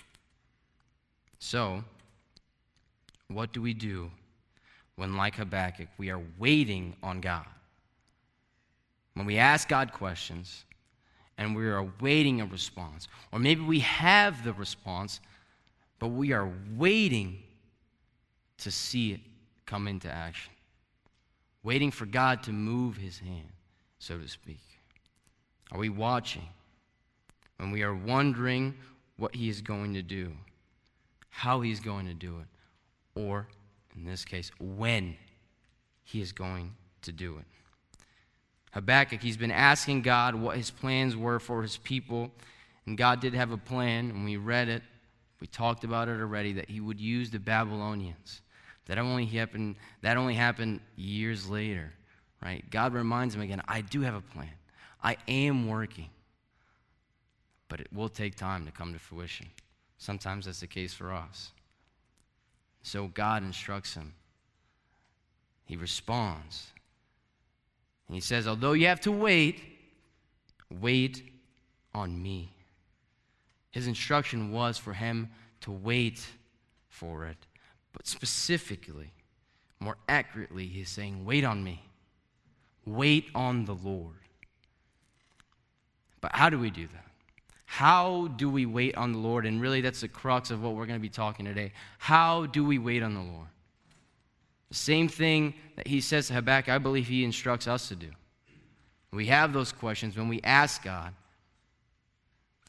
So, 1.39 1.85
what 3.29 3.53
do 3.53 3.61
we 3.61 3.75
do 3.75 4.11
when, 4.95 5.17
like 5.17 5.37
Habakkuk, 5.37 5.89
we 5.99 6.11
are 6.11 6.23
waiting 6.39 6.97
on 7.03 7.21
God? 7.21 7.47
when 9.17 9.25
we 9.25 9.39
ask 9.39 9.67
God 9.67 9.95
questions 9.95 10.67
and 11.39 11.57
we 11.57 11.67
are 11.67 11.79
awaiting 11.79 12.43
a 12.43 12.47
response, 12.47 13.09
or 13.33 13.39
maybe 13.39 13.63
we 13.63 13.81
have 13.81 14.45
the 14.45 14.53
response, 14.53 15.21
but 15.99 16.09
we 16.09 16.33
are 16.33 16.53
waiting 16.77 17.43
to 18.59 18.71
see 18.71 19.13
it 19.13 19.21
come 19.65 19.89
into 19.89 20.11
action, 20.11 20.53
waiting 21.63 21.91
for 21.91 22.05
God 22.05 22.43
to 22.43 22.53
move 22.53 22.99
his 22.99 23.19
hand, 23.19 23.49
so 23.99 24.19
to 24.19 24.29
speak. 24.29 24.61
Are 25.73 25.79
we 25.79 25.89
watching 25.89 26.49
when 27.59 27.71
we 27.71 27.83
are 27.83 27.95
wondering 27.95 28.75
what 29.17 29.35
he 29.35 29.49
is 29.49 29.61
going 29.61 29.95
to 29.95 30.03
do, 30.03 30.33
how 31.31 31.61
he's 31.61 31.81
going 31.81 32.07
to 32.07 32.15
do 32.15 32.39
it, 32.39 33.21
or 33.21 33.49
in 33.97 34.05
this 34.05 34.25
case, 34.25 34.51
when 34.61 35.17
he 36.05 36.21
is 36.21 36.33
going 36.33 36.75
to 37.03 37.13
do 37.13 37.39
it? 37.39 37.45
Habakkuk, 38.73 39.23
he's 39.23 39.39
been 39.39 39.51
asking 39.51 40.03
God 40.03 40.35
what 40.35 40.59
his 40.59 40.71
plans 40.71 41.17
were 41.17 41.39
for 41.39 41.63
his 41.63 41.79
people. 41.79 42.31
And 42.85 42.97
God 42.97 43.21
did 43.21 43.35
have 43.35 43.51
a 43.51 43.57
plan, 43.57 44.11
and 44.11 44.25
we 44.25 44.37
read 44.37 44.69
it. 44.69 44.83
We 45.41 45.47
talked 45.47 45.83
about 45.83 46.09
it 46.09 46.21
already 46.21 46.53
that 46.55 46.69
he 46.69 46.81
would 46.81 47.01
use 47.01 47.31
the 47.31 47.39
Babylonians. 47.39 48.43
That 48.87 48.99
only 48.99 49.27
happened, 49.27 49.77
that 50.03 50.17
only 50.17 50.35
happened 50.35 50.81
years 50.95 51.49
later, 51.49 51.93
right? 52.43 52.69
God 52.71 52.93
reminds 52.95 53.35
him 53.35 53.41
again, 53.41 53.63
I 53.67 53.81
do 53.81 54.03
have 54.03 54.15
a 54.15 54.21
plan. 54.21 54.53
I 55.07 55.17
am 55.29 55.69
working. 55.69 56.11
But 57.69 57.79
it 57.79 57.87
will 57.93 58.09
take 58.09 58.35
time 58.35 58.67
to 58.67 58.73
come 58.73 58.93
to 58.93 58.99
fruition. 58.99 59.47
Sometimes 59.99 60.47
that's 60.47 60.59
the 60.59 60.67
case 60.67 60.93
for 60.93 61.13
us. 61.13 61.53
So 62.83 63.07
God 63.07 63.45
instructs 63.45 63.95
him. 63.95 64.15
He 65.65 65.77
responds. 65.77 66.67
And 68.09 68.17
he 68.17 68.21
says, 68.21 68.49
Although 68.49 68.73
you 68.73 68.89
have 68.89 69.01
to 69.03 69.13
wait, 69.13 69.63
wait 70.81 71.23
on 71.95 72.21
me. 72.21 72.51
His 73.71 73.87
instruction 73.87 74.51
was 74.51 74.77
for 74.77 74.93
him 74.93 75.31
to 75.61 75.71
wait 75.71 76.27
for 76.89 77.27
it. 77.27 77.39
But 77.93 78.09
specifically, 78.09 79.13
more 79.79 79.99
accurately, 80.09 80.67
he's 80.67 80.89
saying, 80.89 81.25
Wait 81.25 81.45
on 81.45 81.63
me. 81.63 81.85
Wait 82.85 83.27
on 83.37 83.67
the 83.67 83.75
Lord. 83.75 84.26
But 86.27 86.35
how 86.35 86.51
do 86.51 86.59
we 86.59 86.71
do 86.71 86.89
that? 86.89 87.05
How 87.67 88.27
do 88.27 88.51
we 88.51 88.67
wait 88.67 88.97
on 88.97 89.13
the 89.13 89.19
Lord? 89.19 89.47
And 89.47 89.61
really, 89.61 89.81
that's 89.81 90.01
the 90.01 90.09
crux 90.09 90.51
of 90.51 90.61
what 90.61 90.75
we're 90.75 90.87
going 90.87 90.99
to 90.99 91.03
be 91.03 91.09
talking 91.09 91.47
today. 91.47 91.71
How 91.99 92.47
do 92.47 92.65
we 92.65 92.79
wait 92.79 93.05
on 93.05 93.15
the 93.15 93.21
Lord? 93.21 93.47
The 94.71 94.75
same 94.75 95.07
thing 95.07 95.55
that 95.77 95.87
he 95.87 96.01
says 96.01 96.27
to 96.27 96.35
Habakkuk, 96.35 96.75
I 96.75 96.79
believe 96.79 97.07
he 97.07 97.23
instructs 97.23 97.69
us 97.69 97.87
to 97.91 97.95
do. 97.95 98.09
We 99.13 99.27
have 99.27 99.53
those 99.53 99.71
questions 99.71 100.17
when 100.17 100.27
we 100.27 100.41
ask 100.43 100.83
God, 100.83 101.15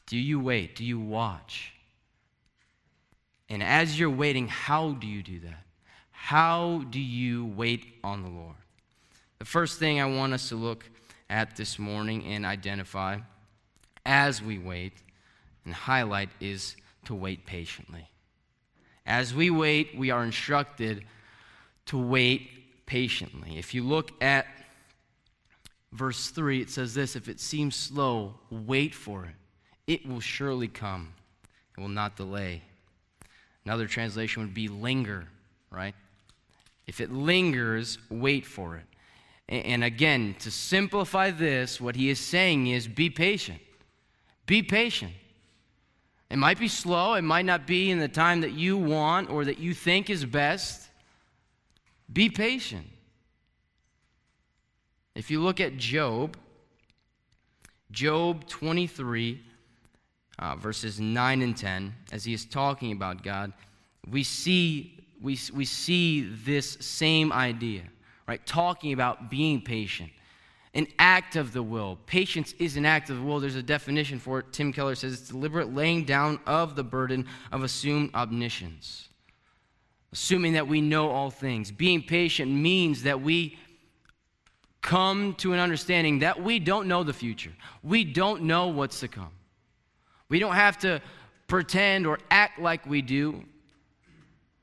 Do 0.06 0.16
you 0.16 0.38
wait? 0.38 0.76
Do 0.76 0.84
you 0.84 1.00
watch? 1.00 1.72
And 3.48 3.60
as 3.60 3.98
you're 3.98 4.08
waiting, 4.08 4.46
how 4.46 4.92
do 4.92 5.08
you 5.08 5.24
do 5.24 5.40
that? 5.40 5.64
How 6.12 6.84
do 6.90 7.00
you 7.00 7.46
wait 7.56 7.86
on 8.04 8.22
the 8.22 8.30
Lord? 8.30 8.54
The 9.40 9.46
first 9.46 9.80
thing 9.80 10.00
I 10.00 10.06
want 10.06 10.32
us 10.32 10.48
to 10.50 10.54
look 10.54 10.88
at 11.28 11.56
this 11.56 11.76
morning 11.76 12.24
and 12.24 12.46
identify 12.46 13.18
as 14.04 14.42
we 14.42 14.58
wait 14.58 14.92
and 15.64 15.74
highlight 15.74 16.30
is 16.40 16.76
to 17.04 17.14
wait 17.14 17.46
patiently. 17.46 18.08
As 19.06 19.34
we 19.34 19.50
wait, 19.50 19.96
we 19.96 20.10
are 20.10 20.22
instructed 20.22 21.04
to 21.86 21.98
wait 21.98 22.86
patiently. 22.86 23.58
If 23.58 23.74
you 23.74 23.82
look 23.82 24.12
at 24.22 24.46
verse 25.92 26.28
3, 26.30 26.60
it 26.60 26.70
says 26.70 26.94
this 26.94 27.16
If 27.16 27.28
it 27.28 27.40
seems 27.40 27.74
slow, 27.74 28.34
wait 28.50 28.94
for 28.94 29.24
it. 29.24 29.34
It 29.86 30.06
will 30.06 30.20
surely 30.20 30.68
come, 30.68 31.14
it 31.76 31.80
will 31.80 31.88
not 31.88 32.16
delay. 32.16 32.62
Another 33.64 33.86
translation 33.86 34.42
would 34.42 34.54
be 34.54 34.68
linger, 34.68 35.26
right? 35.70 35.94
If 36.86 37.00
it 37.00 37.12
lingers, 37.12 37.98
wait 38.08 38.46
for 38.46 38.76
it. 38.76 38.84
And 39.48 39.82
again, 39.82 40.36
to 40.40 40.50
simplify 40.50 41.30
this, 41.30 41.80
what 41.80 41.96
he 41.96 42.10
is 42.10 42.18
saying 42.18 42.66
is 42.66 42.86
be 42.86 43.08
patient. 43.08 43.60
Be 44.48 44.62
patient. 44.62 45.12
It 46.30 46.38
might 46.38 46.58
be 46.58 46.68
slow, 46.68 47.14
it 47.14 47.22
might 47.22 47.44
not 47.44 47.66
be 47.66 47.90
in 47.90 47.98
the 47.98 48.08
time 48.08 48.40
that 48.40 48.52
you 48.52 48.78
want 48.78 49.30
or 49.30 49.44
that 49.44 49.58
you 49.58 49.74
think 49.74 50.10
is 50.10 50.24
best. 50.24 50.88
Be 52.10 52.30
patient. 52.30 52.86
If 55.14 55.30
you 55.30 55.40
look 55.40 55.60
at 55.60 55.76
Job, 55.76 56.36
Job 57.90 58.46
23, 58.48 59.42
uh, 60.38 60.56
verses 60.56 60.98
9 60.98 61.42
and 61.42 61.56
10, 61.56 61.94
as 62.10 62.24
he 62.24 62.32
is 62.32 62.46
talking 62.46 62.92
about 62.92 63.22
God, 63.22 63.52
we 64.10 64.22
see, 64.22 64.98
we, 65.20 65.38
we 65.52 65.66
see 65.66 66.22
this 66.22 66.78
same 66.80 67.32
idea, 67.32 67.82
right? 68.26 68.44
Talking 68.46 68.94
about 68.94 69.28
being 69.28 69.60
patient 69.60 70.10
an 70.78 70.86
act 71.00 71.34
of 71.34 71.52
the 71.52 71.62
will. 71.62 71.98
Patience 72.06 72.54
is 72.60 72.76
an 72.76 72.86
act 72.86 73.10
of 73.10 73.16
the 73.16 73.22
will. 73.22 73.40
There's 73.40 73.56
a 73.56 73.62
definition 73.62 74.20
for 74.20 74.38
it. 74.38 74.52
Tim 74.52 74.72
Keller 74.72 74.94
says 74.94 75.12
it's 75.14 75.28
deliberate 75.28 75.74
laying 75.74 76.04
down 76.04 76.38
of 76.46 76.76
the 76.76 76.84
burden 76.84 77.26
of 77.50 77.64
assumed 77.64 78.14
omniscience. 78.14 79.08
Assuming 80.12 80.52
that 80.52 80.68
we 80.68 80.80
know 80.80 81.10
all 81.10 81.30
things. 81.30 81.72
Being 81.72 82.00
patient 82.00 82.52
means 82.52 83.02
that 83.02 83.20
we 83.20 83.58
come 84.80 85.34
to 85.34 85.52
an 85.52 85.58
understanding 85.58 86.20
that 86.20 86.40
we 86.40 86.60
don't 86.60 86.86
know 86.86 87.02
the 87.02 87.12
future. 87.12 87.52
We 87.82 88.04
don't 88.04 88.42
know 88.42 88.68
what's 88.68 89.00
to 89.00 89.08
come. 89.08 89.32
We 90.28 90.38
don't 90.38 90.54
have 90.54 90.78
to 90.78 91.02
pretend 91.48 92.06
or 92.06 92.20
act 92.30 92.60
like 92.60 92.86
we 92.86 93.02
do. 93.02 93.42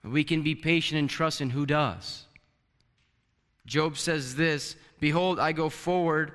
We 0.01 0.23
can 0.23 0.43
be 0.43 0.55
patient 0.55 0.97
and 0.97 1.09
trust 1.09 1.41
in 1.41 1.49
who 1.49 1.65
does. 1.65 2.23
Job 3.65 3.97
says 3.97 4.35
this 4.35 4.77
Behold, 5.05 5.39
I 5.39 5.51
go 5.51 5.69
forward, 5.69 6.31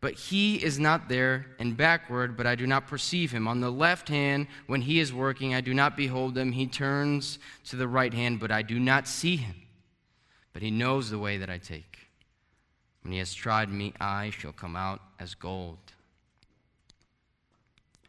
but 0.00 0.14
he 0.14 0.62
is 0.62 0.78
not 0.78 1.08
there, 1.08 1.46
and 1.58 1.76
backward, 1.76 2.36
but 2.36 2.46
I 2.46 2.54
do 2.54 2.64
not 2.64 2.86
perceive 2.86 3.32
him. 3.32 3.48
On 3.48 3.58
the 3.58 3.72
left 3.72 4.08
hand, 4.08 4.46
when 4.68 4.82
he 4.82 5.00
is 5.00 5.12
working, 5.12 5.52
I 5.52 5.60
do 5.60 5.74
not 5.74 5.96
behold 5.96 6.38
him. 6.38 6.52
He 6.52 6.68
turns 6.68 7.40
to 7.64 7.74
the 7.74 7.88
right 7.88 8.14
hand, 8.14 8.38
but 8.38 8.52
I 8.52 8.62
do 8.62 8.78
not 8.78 9.08
see 9.08 9.34
him. 9.34 9.56
But 10.52 10.62
he 10.62 10.70
knows 10.70 11.10
the 11.10 11.18
way 11.18 11.38
that 11.38 11.50
I 11.50 11.58
take. 11.58 11.98
When 13.02 13.10
he 13.10 13.18
has 13.18 13.34
tried 13.34 13.68
me, 13.68 13.92
I 14.00 14.30
shall 14.30 14.52
come 14.52 14.76
out 14.76 15.00
as 15.18 15.34
gold. 15.34 15.78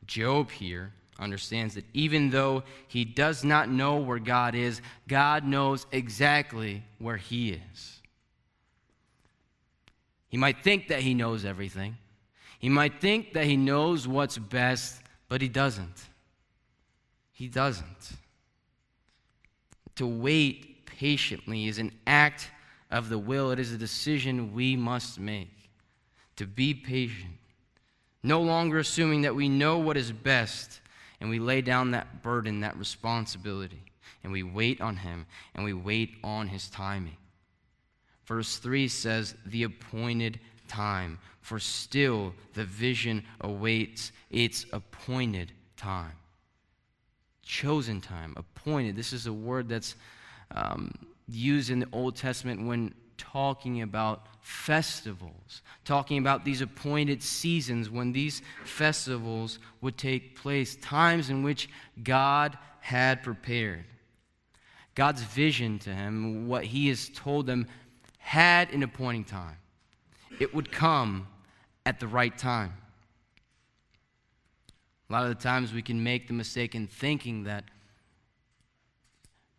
Job 0.06 0.52
here 0.52 0.94
understands 1.18 1.74
that 1.74 1.86
even 1.96 2.30
though 2.30 2.62
he 2.88 3.06
does 3.06 3.44
not 3.44 3.70
know 3.70 3.98
where 3.98 4.20
God 4.20 4.54
is, 4.54 4.84
God 5.08 5.44
knows 5.44 5.88
exactly 5.92 6.84
where 7.00 7.18
he 7.18 7.54
is. 7.74 7.95
He 10.36 10.38
might 10.38 10.66
think 10.66 10.90
that 10.90 11.00
he 11.00 11.14
knows 11.14 11.46
everything. 11.46 11.96
He 12.60 12.68
might 12.68 13.00
think 13.00 13.32
that 13.36 13.46
he 13.46 13.56
knows 13.56 14.06
what's 14.06 14.38
best, 14.38 15.02
but 15.30 15.42
he 15.42 15.48
doesn't. 15.48 16.10
He 17.32 17.48
doesn't. 17.48 18.18
To 19.96 20.06
wait 20.06 20.86
patiently 20.86 21.70
is 21.70 21.78
an 21.78 21.94
act 22.06 22.50
of 22.92 23.08
the 23.08 23.18
will, 23.18 23.52
it 23.52 23.62
is 23.62 23.72
a 23.72 23.78
decision 23.78 24.54
we 24.54 24.76
must 24.76 25.22
make. 25.22 25.70
To 26.36 26.46
be 26.46 26.74
patient. 26.74 27.38
No 28.22 28.42
longer 28.42 28.80
assuming 28.80 29.22
that 29.22 29.36
we 29.36 29.48
know 29.48 29.78
what 29.78 29.96
is 29.96 30.12
best, 30.12 30.82
and 31.22 31.30
we 31.30 31.40
lay 31.40 31.62
down 31.62 31.92
that 31.92 32.24
burden, 32.24 32.60
that 32.60 32.76
responsibility, 32.76 33.84
and 34.22 34.34
we 34.34 34.44
wait 34.44 34.82
on 34.82 34.98
Him, 34.98 35.28
and 35.54 35.64
we 35.64 35.72
wait 35.72 36.18
on 36.26 36.50
His 36.50 36.70
timing. 36.70 37.16
Verse 38.26 38.58
3 38.58 38.88
says, 38.88 39.36
the 39.46 39.64
appointed 39.64 40.40
time, 40.68 41.20
for 41.42 41.60
still 41.60 42.34
the 42.54 42.66
vision 42.66 43.24
awaits 43.42 44.12
its 44.32 44.66
appointed 44.74 45.52
time. 45.78 46.14
Chosen 47.44 48.02
time, 48.02 48.34
appointed. 48.36 48.96
This 48.96 49.14
is 49.14 49.28
a 49.28 49.34
word 49.34 49.70
that's 49.70 49.96
um, 50.52 50.92
used 51.28 51.70
in 51.70 51.80
the 51.80 51.88
Old 51.92 52.16
Testament 52.16 52.66
when 52.66 52.94
talking 53.18 53.82
about 53.82 54.28
festivals, 54.42 55.62
talking 55.86 56.18
about 56.18 56.44
these 56.44 56.62
appointed 56.62 57.22
seasons 57.22 57.90
when 57.90 58.12
these 58.12 58.42
festivals 58.64 59.60
would 59.82 59.98
take 59.98 60.36
place, 60.36 60.76
times 60.78 61.30
in 61.30 61.44
which 61.44 61.70
God 62.04 62.58
had 62.80 63.24
prepared. 63.24 63.86
God's 64.96 65.22
vision 65.22 65.80
to 65.80 65.94
him, 65.94 66.48
what 66.48 66.64
he 66.64 66.88
has 66.88 67.10
told 67.10 67.46
them 67.46 67.68
had 68.26 68.74
an 68.74 68.82
appointing 68.82 69.24
time, 69.24 69.56
it 70.40 70.52
would 70.52 70.72
come 70.72 71.28
at 71.86 72.00
the 72.00 72.08
right 72.08 72.36
time. 72.36 72.74
A 75.08 75.14
lot 75.14 75.24
of 75.24 75.30
the 75.30 75.36
times 75.36 75.72
we 75.72 75.84
can 75.84 76.04
make 76.04 76.28
the 76.28 76.34
mistake 76.34 76.74
in 76.74 76.88
thinking 76.88 77.44
that 77.44 77.66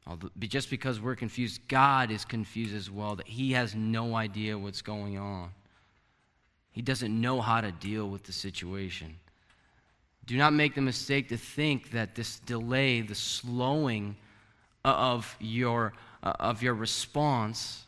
oh, 0.08 0.18
just 0.40 0.68
because 0.68 1.00
we're 1.00 1.14
confused, 1.14 1.60
God 1.68 2.10
is 2.10 2.24
confused 2.24 2.74
as 2.74 2.90
well, 2.90 3.14
that 3.14 3.28
He 3.28 3.52
has 3.52 3.76
no 3.76 4.16
idea 4.16 4.58
what's 4.58 4.82
going 4.82 5.16
on. 5.16 5.50
He 6.72 6.82
doesn't 6.82 7.20
know 7.20 7.40
how 7.40 7.60
to 7.60 7.70
deal 7.70 8.10
with 8.10 8.24
the 8.24 8.32
situation. 8.32 9.14
Do 10.26 10.36
not 10.36 10.52
make 10.52 10.74
the 10.74 10.80
mistake 10.80 11.28
to 11.28 11.36
think 11.36 11.92
that 11.92 12.16
this 12.16 12.40
delay, 12.40 13.00
the 13.00 13.14
slowing 13.14 14.16
uh, 14.84 14.88
of 14.88 15.36
your, 15.38 15.92
uh, 16.24 16.32
of 16.40 16.64
your 16.64 16.74
response, 16.74 17.85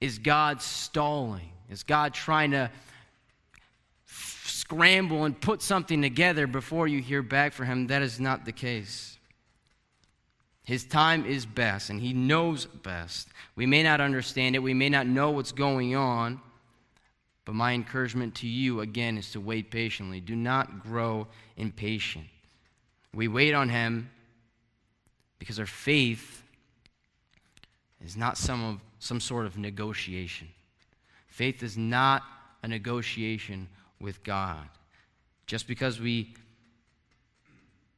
is 0.00 0.18
God 0.18 0.62
stalling? 0.62 1.50
Is 1.68 1.82
God 1.82 2.14
trying 2.14 2.52
to 2.52 2.70
scramble 4.06 5.24
and 5.24 5.38
put 5.38 5.62
something 5.62 6.00
together 6.00 6.46
before 6.46 6.88
you 6.88 7.00
hear 7.00 7.22
back 7.22 7.52
from 7.52 7.66
Him? 7.66 7.86
That 7.88 8.02
is 8.02 8.18
not 8.18 8.44
the 8.44 8.52
case. 8.52 9.18
His 10.64 10.84
time 10.84 11.26
is 11.26 11.46
best, 11.46 11.90
and 11.90 12.00
He 12.00 12.12
knows 12.12 12.66
best. 12.66 13.28
We 13.56 13.66
may 13.66 13.82
not 13.82 14.00
understand 14.00 14.56
it, 14.56 14.60
we 14.60 14.74
may 14.74 14.88
not 14.88 15.06
know 15.06 15.30
what's 15.30 15.52
going 15.52 15.94
on, 15.96 16.40
but 17.44 17.54
my 17.54 17.72
encouragement 17.72 18.36
to 18.36 18.46
you, 18.46 18.80
again, 18.80 19.18
is 19.18 19.32
to 19.32 19.40
wait 19.40 19.70
patiently. 19.70 20.20
Do 20.20 20.36
not 20.36 20.82
grow 20.82 21.26
impatient. 21.56 22.26
We 23.12 23.28
wait 23.28 23.54
on 23.54 23.68
Him 23.68 24.10
because 25.38 25.58
our 25.58 25.66
faith 25.66 26.42
is 28.04 28.16
not 28.16 28.38
some 28.38 28.64
of 28.64 28.80
some 29.00 29.18
sort 29.18 29.46
of 29.46 29.58
negotiation. 29.58 30.46
Faith 31.26 31.62
is 31.62 31.76
not 31.76 32.22
a 32.62 32.68
negotiation 32.68 33.68
with 33.98 34.22
God. 34.22 34.68
Just 35.46 35.66
because 35.66 36.00
we 36.00 36.34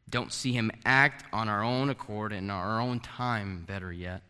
don't 0.08 0.32
see 0.32 0.52
Him 0.52 0.70
act 0.84 1.24
on 1.32 1.48
our 1.48 1.62
own 1.62 1.90
accord 1.90 2.32
and 2.32 2.50
our 2.50 2.80
own 2.80 3.00
time, 3.00 3.64
better 3.66 3.92
yet, 3.92 4.22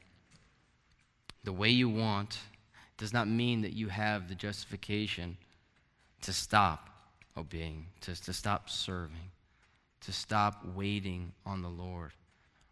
the 1.44 1.52
way 1.52 1.68
you 1.68 1.88
want, 1.88 2.38
does 2.96 3.12
not 3.12 3.28
mean 3.28 3.62
that 3.62 3.74
you 3.74 3.88
have 3.88 4.28
the 4.28 4.34
justification 4.34 5.36
to 6.22 6.32
stop 6.32 6.88
obeying, 7.36 7.86
to, 8.00 8.20
to 8.22 8.32
stop 8.32 8.70
serving, 8.70 9.30
to 10.00 10.12
stop 10.12 10.64
waiting 10.74 11.32
on 11.44 11.62
the 11.62 11.68
Lord, 11.68 12.12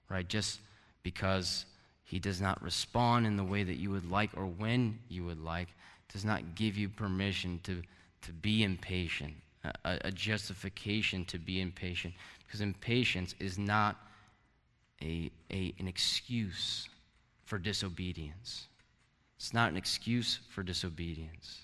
right? 0.09 0.27
Just 0.27 0.61
because 1.03 1.67
he 2.11 2.19
does 2.19 2.41
not 2.41 2.61
respond 2.61 3.25
in 3.25 3.37
the 3.37 3.45
way 3.45 3.63
that 3.63 3.77
you 3.77 3.89
would 3.91 4.11
like 4.11 4.31
or 4.37 4.45
when 4.45 4.99
you 5.09 5.25
would 5.25 5.41
like, 5.41 5.69
does 6.13 6.25
not 6.25 6.57
give 6.57 6.77
you 6.77 6.89
permission 6.89 7.61
to, 7.63 7.81
to 8.23 8.33
be 8.33 8.65
impatient, 8.65 9.33
a, 9.85 9.99
a 10.07 10.11
justification 10.11 11.25
to 11.27 11.39
be 11.39 11.61
impatient, 11.61 12.13
because 12.45 12.61
impatience 12.61 13.37
is 13.39 13.59
not 13.59 13.97
a, 15.01 15.31
a, 15.53 15.73
an 15.79 15.87
excuse 15.87 16.89
for 17.45 17.59
disobedience. 17.59 18.67
It's 19.37 19.55
not 19.55 19.71
an 19.71 19.77
excuse 19.77 20.41
for 20.51 20.65
disobedience 20.65 21.61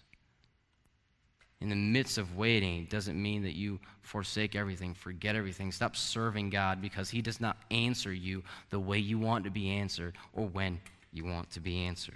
in 1.60 1.68
the 1.68 1.76
midst 1.76 2.18
of 2.18 2.36
waiting 2.36 2.86
doesn't 2.90 3.20
mean 3.20 3.42
that 3.42 3.54
you 3.54 3.80
forsake 4.02 4.54
everything, 4.54 4.94
forget 4.94 5.34
everything, 5.34 5.72
stop 5.72 5.96
serving 5.96 6.50
God 6.50 6.82
because 6.82 7.10
He 7.10 7.22
does 7.22 7.40
not 7.40 7.56
answer 7.70 8.12
you 8.12 8.42
the 8.70 8.78
way 8.80 8.98
you 8.98 9.18
want 9.18 9.44
to 9.44 9.50
be 9.50 9.70
answered 9.70 10.16
or 10.32 10.46
when 10.46 10.80
you 11.12 11.24
want 11.24 11.50
to 11.52 11.60
be 11.60 11.84
answered. 11.84 12.14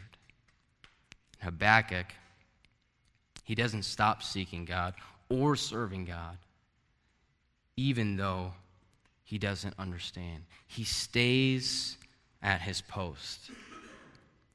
Habakkuk, 1.40 2.06
he 3.44 3.54
doesn't 3.54 3.82
stop 3.82 4.22
seeking 4.22 4.64
God 4.64 4.94
or 5.28 5.56
serving 5.56 6.04
God, 6.04 6.36
even 7.76 8.16
though 8.16 8.52
he 9.24 9.38
doesn't 9.38 9.74
understand. 9.78 10.44
He 10.66 10.84
stays 10.84 11.96
at 12.42 12.60
his 12.60 12.80
post. 12.82 13.50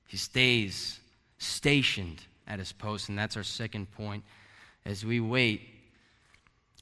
He 0.08 0.17
stays 0.17 1.00
stationed 1.39 2.21
at 2.48 2.60
his 2.60 2.71
post, 2.71 3.10
and 3.10 3.17
that's 3.17 3.36
our 3.36 3.43
second 3.43 3.91
point 3.91 4.24
as 4.86 5.06
we 5.06 5.19
wait, 5.19 5.62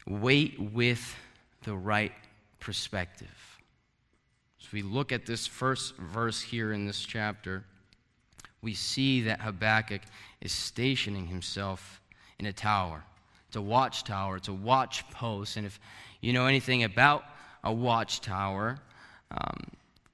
wait 0.08 0.60
with 0.60 1.16
the 1.64 1.76
right 1.76 2.12
perspective. 2.60 3.60
As 4.62 4.72
we 4.72 4.82
look 4.82 5.12
at 5.12 5.26
this 5.26 5.48
first 5.48 5.96
verse 5.98 6.42
here 6.42 6.74
in 6.74 6.86
this 6.86 7.02
chapter, 7.02 7.64
we 8.62 8.74
see 8.74 9.22
that 9.22 9.42
Habakkuk 9.42 10.02
is 10.42 10.52
stationing 10.52 11.28
himself 11.28 12.02
in 12.40 12.46
a 12.46 12.54
tower. 12.54 13.04
It's 13.48 13.56
a 13.56 13.62
watchtower, 13.62 14.38
it's 14.38 14.48
a 14.48 14.54
watch 14.54 15.10
post. 15.12 15.58
And 15.58 15.66
if 15.66 15.80
you 16.22 16.34
know 16.34 16.48
anything 16.48 16.84
about 16.84 17.24
a 17.64 17.72
watchtower, 17.72 18.80
um, 19.32 19.64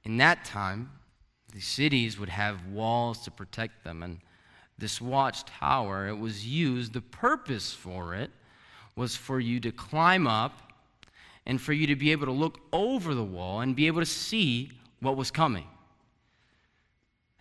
in 0.03 0.17
that 0.17 0.45
time, 0.45 0.91
the 1.53 1.61
cities 1.61 2.19
would 2.19 2.29
have 2.29 2.65
walls 2.67 3.19
to 3.23 3.31
protect 3.31 3.83
them. 3.83 4.03
And 4.03 4.19
this 4.79 5.01
watchtower, 5.01 6.07
it 6.07 6.17
was 6.17 6.45
used, 6.45 6.93
the 6.93 7.01
purpose 7.01 7.73
for 7.73 8.15
it 8.15 8.31
was 8.95 9.15
for 9.15 9.39
you 9.39 9.59
to 9.59 9.71
climb 9.71 10.27
up 10.27 10.73
and 11.45 11.59
for 11.59 11.73
you 11.73 11.87
to 11.87 11.95
be 11.95 12.11
able 12.11 12.25
to 12.25 12.31
look 12.31 12.59
over 12.71 13.15
the 13.15 13.23
wall 13.23 13.61
and 13.61 13.75
be 13.75 13.87
able 13.87 14.01
to 14.01 14.05
see 14.05 14.71
what 14.99 15.17
was 15.17 15.31
coming. 15.31 15.65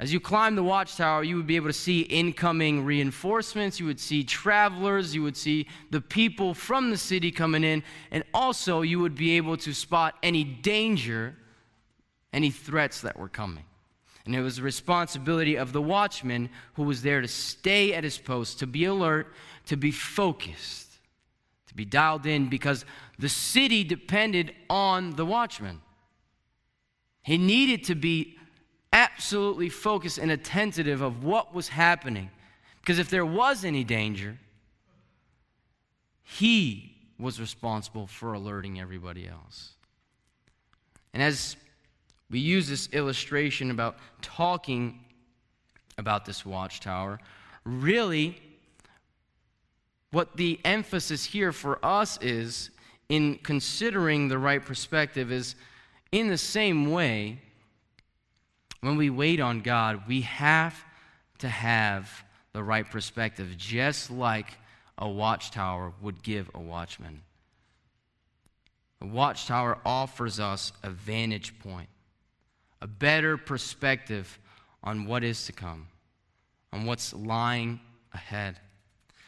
As 0.00 0.12
you 0.12 0.20
climbed 0.20 0.56
the 0.56 0.62
watchtower, 0.62 1.24
you 1.24 1.36
would 1.36 1.48
be 1.48 1.56
able 1.56 1.66
to 1.66 1.72
see 1.72 2.02
incoming 2.02 2.84
reinforcements, 2.84 3.80
you 3.80 3.86
would 3.86 3.98
see 3.98 4.22
travelers, 4.22 5.12
you 5.12 5.24
would 5.24 5.36
see 5.36 5.66
the 5.90 6.00
people 6.00 6.54
from 6.54 6.90
the 6.90 6.96
city 6.96 7.32
coming 7.32 7.64
in, 7.64 7.82
and 8.12 8.22
also 8.32 8.82
you 8.82 9.00
would 9.00 9.16
be 9.16 9.36
able 9.36 9.56
to 9.56 9.74
spot 9.74 10.14
any 10.22 10.44
danger, 10.44 11.36
any 12.32 12.50
threats 12.50 13.00
that 13.00 13.18
were 13.18 13.28
coming. 13.28 13.64
And 14.28 14.36
it 14.36 14.42
was 14.42 14.56
the 14.56 14.62
responsibility 14.62 15.56
of 15.56 15.72
the 15.72 15.80
watchman 15.80 16.50
who 16.74 16.82
was 16.82 17.00
there 17.00 17.22
to 17.22 17.28
stay 17.28 17.94
at 17.94 18.04
his 18.04 18.18
post, 18.18 18.58
to 18.58 18.66
be 18.66 18.84
alert, 18.84 19.32
to 19.64 19.76
be 19.78 19.90
focused, 19.90 20.98
to 21.68 21.74
be 21.74 21.86
dialed 21.86 22.26
in, 22.26 22.50
because 22.50 22.84
the 23.18 23.30
city 23.30 23.84
depended 23.84 24.54
on 24.68 25.16
the 25.16 25.24
watchman. 25.24 25.80
He 27.22 27.38
needed 27.38 27.84
to 27.84 27.94
be 27.94 28.36
absolutely 28.92 29.70
focused 29.70 30.18
and 30.18 30.30
attentive 30.30 31.00
of 31.00 31.24
what 31.24 31.54
was 31.54 31.68
happening. 31.68 32.28
Because 32.82 32.98
if 32.98 33.08
there 33.08 33.24
was 33.24 33.64
any 33.64 33.82
danger, 33.82 34.38
he 36.22 36.94
was 37.18 37.40
responsible 37.40 38.06
for 38.06 38.34
alerting 38.34 38.78
everybody 38.78 39.26
else. 39.26 39.72
And 41.14 41.22
as 41.22 41.56
we 42.30 42.38
use 42.38 42.68
this 42.68 42.88
illustration 42.92 43.70
about 43.70 43.96
talking 44.20 45.00
about 45.96 46.24
this 46.24 46.44
watchtower. 46.44 47.18
Really, 47.64 48.40
what 50.10 50.36
the 50.36 50.60
emphasis 50.64 51.24
here 51.24 51.52
for 51.52 51.84
us 51.84 52.18
is 52.20 52.70
in 53.08 53.36
considering 53.42 54.28
the 54.28 54.38
right 54.38 54.64
perspective 54.64 55.32
is 55.32 55.54
in 56.12 56.28
the 56.28 56.38
same 56.38 56.90
way, 56.90 57.38
when 58.80 58.96
we 58.96 59.10
wait 59.10 59.40
on 59.40 59.60
God, 59.60 60.02
we 60.06 60.20
have 60.22 60.84
to 61.38 61.48
have 61.48 62.24
the 62.52 62.62
right 62.62 62.88
perspective, 62.88 63.56
just 63.56 64.10
like 64.10 64.56
a 64.98 65.08
watchtower 65.08 65.92
would 66.00 66.22
give 66.22 66.50
a 66.54 66.60
watchman. 66.60 67.22
A 69.00 69.06
watchtower 69.06 69.78
offers 69.84 70.40
us 70.40 70.72
a 70.82 70.90
vantage 70.90 71.58
point 71.60 71.88
a 72.80 72.86
better 72.86 73.36
perspective 73.36 74.38
on 74.82 75.06
what 75.06 75.24
is 75.24 75.46
to 75.46 75.52
come, 75.52 75.88
on 76.72 76.86
what's 76.86 77.12
lying 77.12 77.80
ahead. 78.12 78.60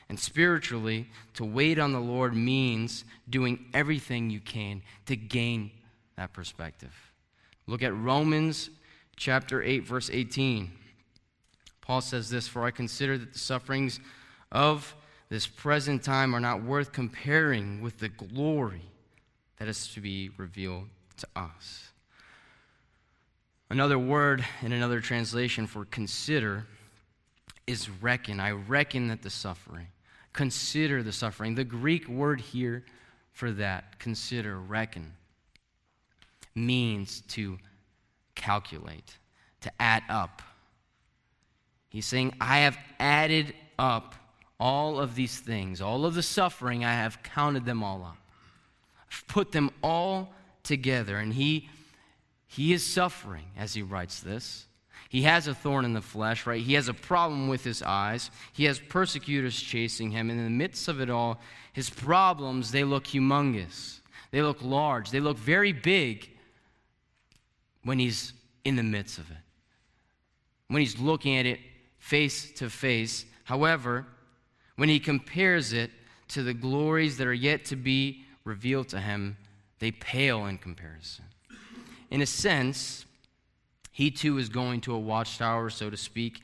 And 0.09 0.19
spiritually, 0.19 1.09
to 1.35 1.45
wait 1.45 1.79
on 1.79 1.93
the 1.93 2.01
Lord 2.01 2.35
means 2.35 3.05
doing 3.29 3.67
everything 3.73 4.31
you 4.31 4.41
can 4.41 4.83
to 5.07 5.17
gain 5.17 5.71
that 6.17 6.33
perspective. 6.33 6.95
Look 7.67 7.83
at 7.83 7.95
Romans 7.95 8.71
chapter 9.17 9.63
8 9.63 9.87
verse 9.87 10.11
18. 10.11 10.73
Paul 11.81 12.01
says 12.01 12.29
this, 12.29 12.49
"For 12.49 12.65
I 12.65 12.71
consider 12.71 13.19
that 13.19 13.33
the 13.33 13.39
sufferings 13.39 14.01
of 14.51 14.97
this 15.29 15.47
present 15.47 16.03
time 16.03 16.35
are 16.35 16.41
not 16.41 16.63
worth 16.63 16.93
comparing 16.93 17.81
with 17.81 17.99
the 17.99 18.09
glory 18.09 18.91
that 19.59 19.69
is 19.69 19.87
to 19.89 20.01
be 20.01 20.29
revealed 20.31 20.89
to 21.19 21.29
us." 21.37 21.93
Another 23.71 23.99
word 23.99 24.45
in 24.63 24.73
another 24.73 25.01
translation 25.01 25.69
for 25.69 25.85
consider 25.85 26.67
is 27.69 27.89
reckon. 27.89 28.41
I 28.41 28.51
reckon 28.51 29.09
that 29.09 29.23
the 29.23 29.31
suffering. 29.31 29.87
Consider 30.33 31.05
the 31.05 31.13
suffering. 31.13 31.55
The 31.55 31.65
Greek 31.65 32.09
word 32.09 32.41
here 32.41 32.85
for 33.33 33.53
that, 33.53 34.01
consider, 34.01 34.59
reckon, 34.59 35.13
means 36.55 37.23
to 37.29 37.59
calculate, 38.35 39.17
to 39.61 39.71
add 39.81 40.03
up. 40.09 40.43
He's 41.89 42.07
saying, 42.07 42.35
I 42.41 42.59
have 42.59 42.77
added 42.99 43.55
up 43.79 44.17
all 44.59 44.99
of 44.99 45.15
these 45.15 45.39
things, 45.39 45.81
all 45.81 46.05
of 46.05 46.15
the 46.15 46.23
suffering, 46.23 46.85
I 46.85 46.93
have 46.93 47.23
counted 47.23 47.65
them 47.65 47.85
all 47.85 48.03
up. 48.03 48.19
I've 49.11 49.25
put 49.29 49.53
them 49.53 49.71
all 49.83 50.35
together. 50.65 51.17
And 51.17 51.33
he 51.33 51.69
he 52.51 52.73
is 52.73 52.85
suffering 52.85 53.45
as 53.57 53.75
he 53.75 53.83
writes 53.83 54.19
this. 54.19 54.67
He 55.09 55.23
has 55.23 55.47
a 55.47 55.55
thorn 55.55 55.85
in 55.85 55.93
the 55.93 56.01
flesh, 56.01 56.47
right? 56.47 56.61
He 56.61 56.75
has 56.75 56.89
a 56.89 56.95
problem 56.95 57.47
with 57.47 57.63
his 57.63 57.81
eyes. 57.81 58.29
He 58.53 58.65
has 58.65 58.81
persecutors 58.81 59.61
chasing 59.61 60.11
him. 60.11 60.31
And 60.31 60.39
in 60.41 60.45
the 60.47 60.51
midst 60.51 60.89
of 60.89 61.01
it 61.01 61.11
all, 61.11 61.39
his 61.73 61.89
problems, 61.89 62.73
they 62.73 62.83
look 62.83 63.05
humongous. 63.05 64.01
They 64.33 64.43
look 64.43 64.63
large. 64.63 65.13
They 65.13 65.21
look 65.21 65.39
very 65.39 65.73
big 65.73 66.29
when 67.85 68.01
he's 68.01 68.33
in 68.65 68.75
the 68.75 68.83
midst 68.83 69.19
of 69.19 69.31
it, 69.31 69.37
when 70.67 70.81
he's 70.81 70.99
looking 70.99 71.37
at 71.37 71.47
it 71.47 71.61
face 71.99 72.51
to 72.55 72.69
face. 72.69 73.27
However, 73.45 74.07
when 74.75 74.89
he 74.89 74.99
compares 74.99 75.73
it 75.73 75.93
to 76.31 76.43
the 76.43 76.55
glories 76.55 77.17
that 77.19 77.29
are 77.29 77.33
yet 77.33 77.65
to 77.67 77.77
be 77.77 78.25
revealed 78.43 78.89
to 78.89 78.99
him, 78.99 79.37
they 79.79 79.93
pale 79.93 80.47
in 80.47 80.59
comparison 80.59 81.27
in 82.11 82.21
a 82.21 82.27
sense, 82.27 83.05
he 83.93 84.11
too 84.11 84.39
is 84.39 84.49
going 84.49 84.81
to 84.83 84.95
a 84.95 84.99
watchtower, 84.99 85.71
so 85.71 85.91
to 85.91 85.97
speak, 85.97 86.43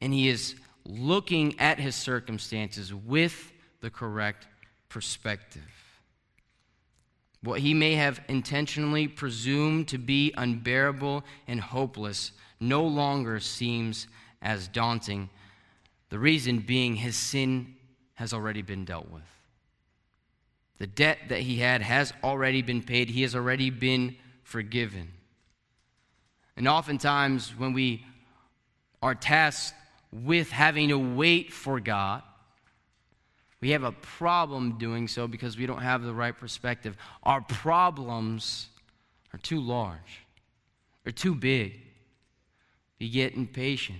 and 0.00 0.12
he 0.12 0.28
is 0.28 0.54
looking 0.84 1.58
at 1.58 1.78
his 1.78 1.94
circumstances 1.94 2.92
with 2.92 3.52
the 3.80 3.90
correct 3.90 4.46
perspective. 4.88 5.62
What 7.42 7.60
he 7.60 7.74
may 7.74 7.94
have 7.94 8.20
intentionally 8.28 9.06
presumed 9.06 9.88
to 9.88 9.98
be 9.98 10.32
unbearable 10.36 11.24
and 11.46 11.60
hopeless 11.60 12.32
no 12.58 12.84
longer 12.84 13.40
seems 13.40 14.06
as 14.40 14.68
daunting. 14.68 15.28
The 16.08 16.18
reason 16.18 16.60
being 16.60 16.96
his 16.96 17.16
sin 17.16 17.74
has 18.14 18.32
already 18.32 18.62
been 18.62 18.84
dealt 18.84 19.10
with. 19.10 19.22
The 20.78 20.86
debt 20.86 21.18
that 21.28 21.40
he 21.40 21.58
had 21.58 21.82
has 21.82 22.12
already 22.22 22.62
been 22.62 22.82
paid, 22.82 23.10
he 23.10 23.22
has 23.22 23.34
already 23.34 23.70
been 23.70 24.16
forgiven. 24.44 25.08
And 26.56 26.68
oftentimes, 26.68 27.52
when 27.58 27.72
we 27.72 28.06
are 29.02 29.14
tasked 29.14 29.74
with 30.12 30.50
having 30.50 30.90
to 30.90 30.98
wait 30.98 31.52
for 31.52 31.80
God, 31.80 32.22
we 33.60 33.70
have 33.70 33.82
a 33.82 33.92
problem 33.92 34.78
doing 34.78 35.08
so 35.08 35.26
because 35.26 35.56
we 35.56 35.66
don't 35.66 35.82
have 35.82 36.02
the 36.02 36.14
right 36.14 36.36
perspective. 36.36 36.96
Our 37.22 37.40
problems 37.40 38.68
are 39.32 39.38
too 39.38 39.60
large, 39.60 40.22
they're 41.02 41.12
too 41.12 41.34
big. 41.34 41.80
We 43.00 43.10
get 43.10 43.34
impatient. 43.34 43.98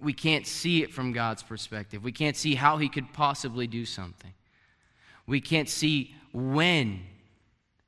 We 0.00 0.12
can't 0.12 0.46
see 0.46 0.82
it 0.82 0.94
from 0.94 1.12
God's 1.12 1.42
perspective. 1.42 2.02
We 2.02 2.12
can't 2.12 2.36
see 2.36 2.54
how 2.54 2.78
He 2.78 2.88
could 2.88 3.12
possibly 3.12 3.66
do 3.66 3.84
something. 3.84 4.32
We 5.26 5.40
can't 5.40 5.68
see 5.68 6.14
when 6.32 7.00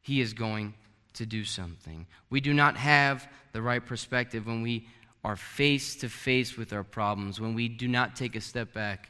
He 0.02 0.20
is 0.20 0.34
going 0.34 0.74
to 1.14 1.26
do 1.26 1.44
something. 1.44 2.06
We 2.30 2.40
do 2.40 2.52
not 2.52 2.76
have 2.76 3.28
the 3.52 3.62
right 3.62 3.84
perspective 3.84 4.46
when 4.46 4.62
we 4.62 4.88
are 5.24 5.36
face 5.36 5.96
to 5.96 6.08
face 6.08 6.56
with 6.56 6.72
our 6.72 6.84
problems, 6.84 7.40
when 7.40 7.54
we 7.54 7.68
do 7.68 7.88
not 7.88 8.14
take 8.14 8.36
a 8.36 8.40
step 8.40 8.74
back. 8.74 9.08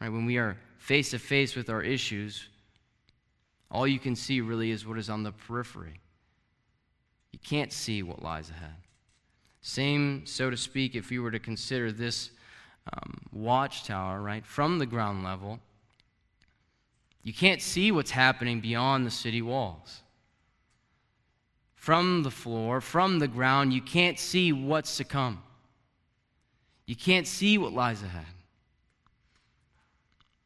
Right? 0.00 0.10
When 0.10 0.24
we 0.24 0.38
are 0.38 0.56
face 0.78 1.10
to 1.10 1.18
face 1.18 1.54
with 1.54 1.68
our 1.68 1.82
issues, 1.82 2.48
all 3.70 3.86
you 3.86 3.98
can 3.98 4.16
see 4.16 4.40
really 4.40 4.70
is 4.70 4.86
what 4.86 4.96
is 4.96 5.10
on 5.10 5.22
the 5.22 5.32
periphery. 5.32 6.00
You 7.32 7.38
can't 7.40 7.72
see 7.72 8.02
what 8.02 8.22
lies 8.22 8.48
ahead. 8.48 8.76
Same, 9.60 10.24
so 10.24 10.48
to 10.48 10.56
speak, 10.56 10.94
if 10.94 11.12
you 11.12 11.22
were 11.22 11.30
to 11.30 11.38
consider 11.38 11.92
this 11.92 12.30
um, 12.90 13.20
watchtower, 13.32 14.22
right, 14.22 14.46
from 14.46 14.78
the 14.78 14.86
ground 14.86 15.24
level, 15.24 15.58
you 17.22 17.34
can't 17.34 17.60
see 17.60 17.92
what's 17.92 18.12
happening 18.12 18.60
beyond 18.60 19.04
the 19.04 19.10
city 19.10 19.42
walls 19.42 20.00
from 21.78 22.22
the 22.22 22.30
floor, 22.30 22.80
from 22.80 23.18
the 23.18 23.28
ground, 23.28 23.72
you 23.72 23.80
can't 23.80 24.18
see 24.18 24.52
what's 24.52 24.96
to 24.96 25.04
come. 25.04 25.42
You 26.86 26.96
can't 26.96 27.26
see 27.26 27.56
what 27.56 27.72
lies 27.72 28.02
ahead. 28.02 28.26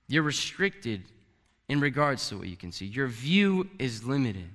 You're 0.09 0.23
restricted 0.23 1.03
in 1.69 1.81
regards 1.81 2.29
to 2.29 2.37
what 2.37 2.49
you 2.49 2.57
can 2.57 2.71
see. 2.71 2.85
Your 2.85 3.07
view 3.07 3.69
is 3.79 4.05
limited. 4.05 4.51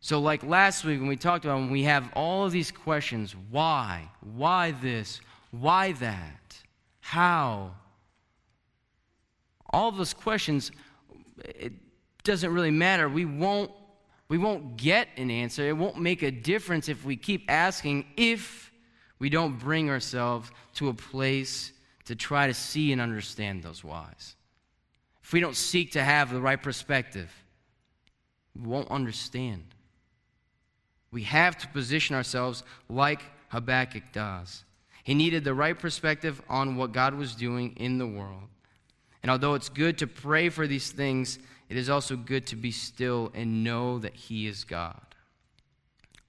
So, 0.00 0.20
like 0.20 0.42
last 0.42 0.84
week 0.84 1.00
when 1.00 1.08
we 1.08 1.16
talked 1.16 1.44
about 1.44 1.60
when 1.60 1.70
we 1.70 1.84
have 1.84 2.10
all 2.14 2.44
of 2.44 2.52
these 2.52 2.70
questions 2.70 3.34
why? 3.50 4.08
Why 4.20 4.72
this? 4.72 5.20
Why 5.50 5.92
that? 5.92 6.62
How? 7.00 7.72
All 9.70 9.88
of 9.88 9.96
those 9.96 10.12
questions, 10.12 10.72
it 11.44 11.72
doesn't 12.22 12.52
really 12.52 12.70
matter. 12.70 13.08
We 13.08 13.24
won't, 13.24 13.70
we 14.32 14.38
won't 14.38 14.78
get 14.78 15.08
an 15.18 15.30
answer. 15.30 15.68
It 15.68 15.76
won't 15.76 16.00
make 16.00 16.22
a 16.22 16.30
difference 16.30 16.88
if 16.88 17.04
we 17.04 17.16
keep 17.16 17.44
asking 17.50 18.06
if 18.16 18.72
we 19.18 19.28
don't 19.28 19.58
bring 19.58 19.90
ourselves 19.90 20.50
to 20.76 20.88
a 20.88 20.94
place 20.94 21.70
to 22.06 22.14
try 22.14 22.46
to 22.46 22.54
see 22.54 22.92
and 22.92 23.00
understand 23.02 23.62
those 23.62 23.84
whys. 23.84 24.34
If 25.22 25.34
we 25.34 25.40
don't 25.40 25.54
seek 25.54 25.92
to 25.92 26.02
have 26.02 26.32
the 26.32 26.40
right 26.40 26.62
perspective, 26.62 27.30
we 28.58 28.66
won't 28.66 28.90
understand. 28.90 29.64
We 31.10 31.24
have 31.24 31.58
to 31.58 31.68
position 31.68 32.16
ourselves 32.16 32.64
like 32.88 33.20
Habakkuk 33.48 34.12
does. 34.14 34.64
He 35.04 35.12
needed 35.12 35.44
the 35.44 35.52
right 35.52 35.78
perspective 35.78 36.40
on 36.48 36.76
what 36.76 36.92
God 36.92 37.12
was 37.12 37.34
doing 37.34 37.74
in 37.76 37.98
the 37.98 38.06
world. 38.06 38.48
And 39.22 39.30
although 39.30 39.52
it's 39.52 39.68
good 39.68 39.98
to 39.98 40.06
pray 40.06 40.48
for 40.48 40.66
these 40.66 40.90
things, 40.90 41.38
it 41.72 41.78
is 41.78 41.88
also 41.88 42.16
good 42.16 42.46
to 42.48 42.56
be 42.56 42.70
still 42.70 43.32
and 43.32 43.64
know 43.64 43.98
that 44.00 44.14
He 44.14 44.46
is 44.46 44.62
God. 44.62 45.00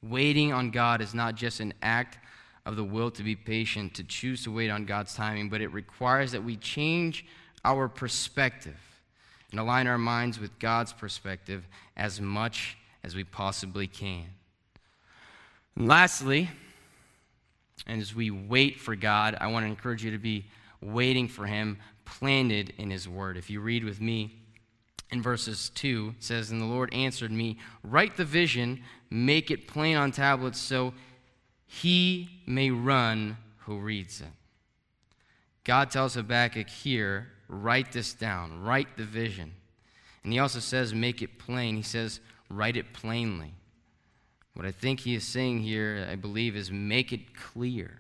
Waiting 0.02 0.54
on 0.54 0.72
God 0.72 1.02
is 1.02 1.14
not 1.14 1.36
just 1.36 1.60
an 1.60 1.74
act 1.82 2.18
of 2.66 2.78
the 2.78 2.84
will 2.86 3.12
to 3.12 3.24
be 3.24 3.36
patient, 3.36 3.94
to 3.96 4.06
choose 4.06 4.46
to 4.46 4.56
wait 4.56 4.70
on 4.70 4.86
God's 4.86 5.14
timing, 5.14 5.50
but 5.50 5.60
it 5.60 5.68
requires 5.74 6.32
that 6.32 6.46
we 6.46 6.56
change 6.56 7.26
our 7.66 7.90
perspective 7.90 8.78
and 9.52 9.60
align 9.60 9.86
our 9.86 9.98
minds 9.98 10.40
with 10.40 10.58
God's 10.60 10.94
perspective 10.94 11.68
as 11.98 12.22
much 12.22 12.78
as 13.04 13.14
we 13.14 13.26
possibly 13.26 13.86
can. 13.86 14.24
And 15.76 15.90
lastly, 15.90 16.50
and 17.86 18.02
as 18.02 18.16
we 18.16 18.32
wait 18.32 18.80
for 18.80 18.96
God, 18.96 19.36
I 19.42 19.48
want 19.48 19.66
to 19.66 19.68
encourage 19.68 20.06
you 20.06 20.12
to 20.12 20.18
be 20.18 20.46
waiting 20.80 21.28
for 21.28 21.46
Him, 21.46 21.80
planted 22.06 22.72
in 22.78 22.90
His 22.90 23.10
Word. 23.10 23.36
If 23.36 23.50
you 23.50 23.60
read 23.60 23.84
with 23.84 24.00
me 24.00 24.40
in 25.14 25.22
verses 25.22 25.70
2, 25.76 26.16
says, 26.20 26.52
And 26.52 26.62
the 26.62 26.66
Lord 26.66 26.94
answered 26.94 27.32
me, 27.32 27.58
Write 27.84 28.18
the 28.18 28.26
vision, 28.26 28.84
make 29.10 29.52
it 29.52 29.68
plain 29.68 29.96
on 29.96 30.12
tablets, 30.12 30.60
so 30.60 30.94
he 31.66 32.30
may 32.46 32.70
run 32.70 33.38
who 33.60 33.78
reads 33.78 34.20
it. 34.22 34.28
God 35.64 35.90
tells 35.90 36.16
Habakkuk 36.16 36.70
here, 36.70 37.30
Write 37.48 37.92
this 37.92 38.14
down, 38.14 38.64
write 38.64 38.98
the 38.98 39.04
vision. 39.04 39.54
And 40.24 40.34
he 40.34 40.40
also 40.40 40.60
says, 40.60 40.94
Make 40.94 41.22
it 41.22 41.38
plain. 41.38 41.76
He 41.76 41.84
says, 41.84 42.20
Write 42.50 42.78
it 42.78 42.94
plainly. 42.94 43.54
What 44.54 44.66
I 44.66 44.72
think 44.72 45.00
he 45.00 45.16
is 45.16 45.24
saying 45.24 45.60
here, 45.60 46.08
I 46.12 46.16
believe, 46.16 46.56
is 46.56 46.72
make 46.72 47.12
it 47.12 47.36
clear. 47.36 48.00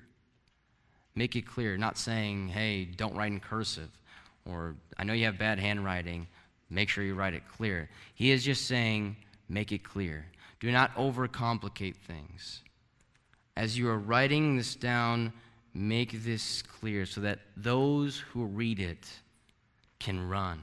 Make 1.15 1.36
it 1.36 1.47
clear, 1.47 1.78
not 1.78 1.97
saying, 1.97 2.49
hey, 2.49 2.86
don't 2.86 3.15
write 3.15 3.32
in 3.32 3.39
cursive, 3.39 3.89
or 4.45 4.76
I 4.97 5.04
know 5.04 5.13
you 5.13 5.26
have 5.26 5.38
bad 5.38 5.60
handwriting, 5.60 6.28
make 6.73 6.89
sure 6.89 7.03
you 7.03 7.15
write 7.15 7.33
it 7.33 7.43
clear. 7.47 7.89
He 8.15 8.31
is 8.31 8.43
just 8.43 8.65
saying, 8.67 9.15
make 9.49 9.71
it 9.71 9.83
clear. 9.83 10.25
Do 10.59 10.71
not 10.71 10.95
overcomplicate 10.95 11.95
things. 11.95 12.62
As 13.55 13.77
you 13.77 13.89
are 13.89 13.99
writing 13.99 14.57
this 14.57 14.75
down, 14.75 15.33
make 15.73 16.23
this 16.23 16.62
clear 16.62 17.05
so 17.05 17.21
that 17.21 17.39
those 17.55 18.17
who 18.17 18.45
read 18.45 18.79
it 18.79 19.07
can 19.99 20.27
run. 20.27 20.62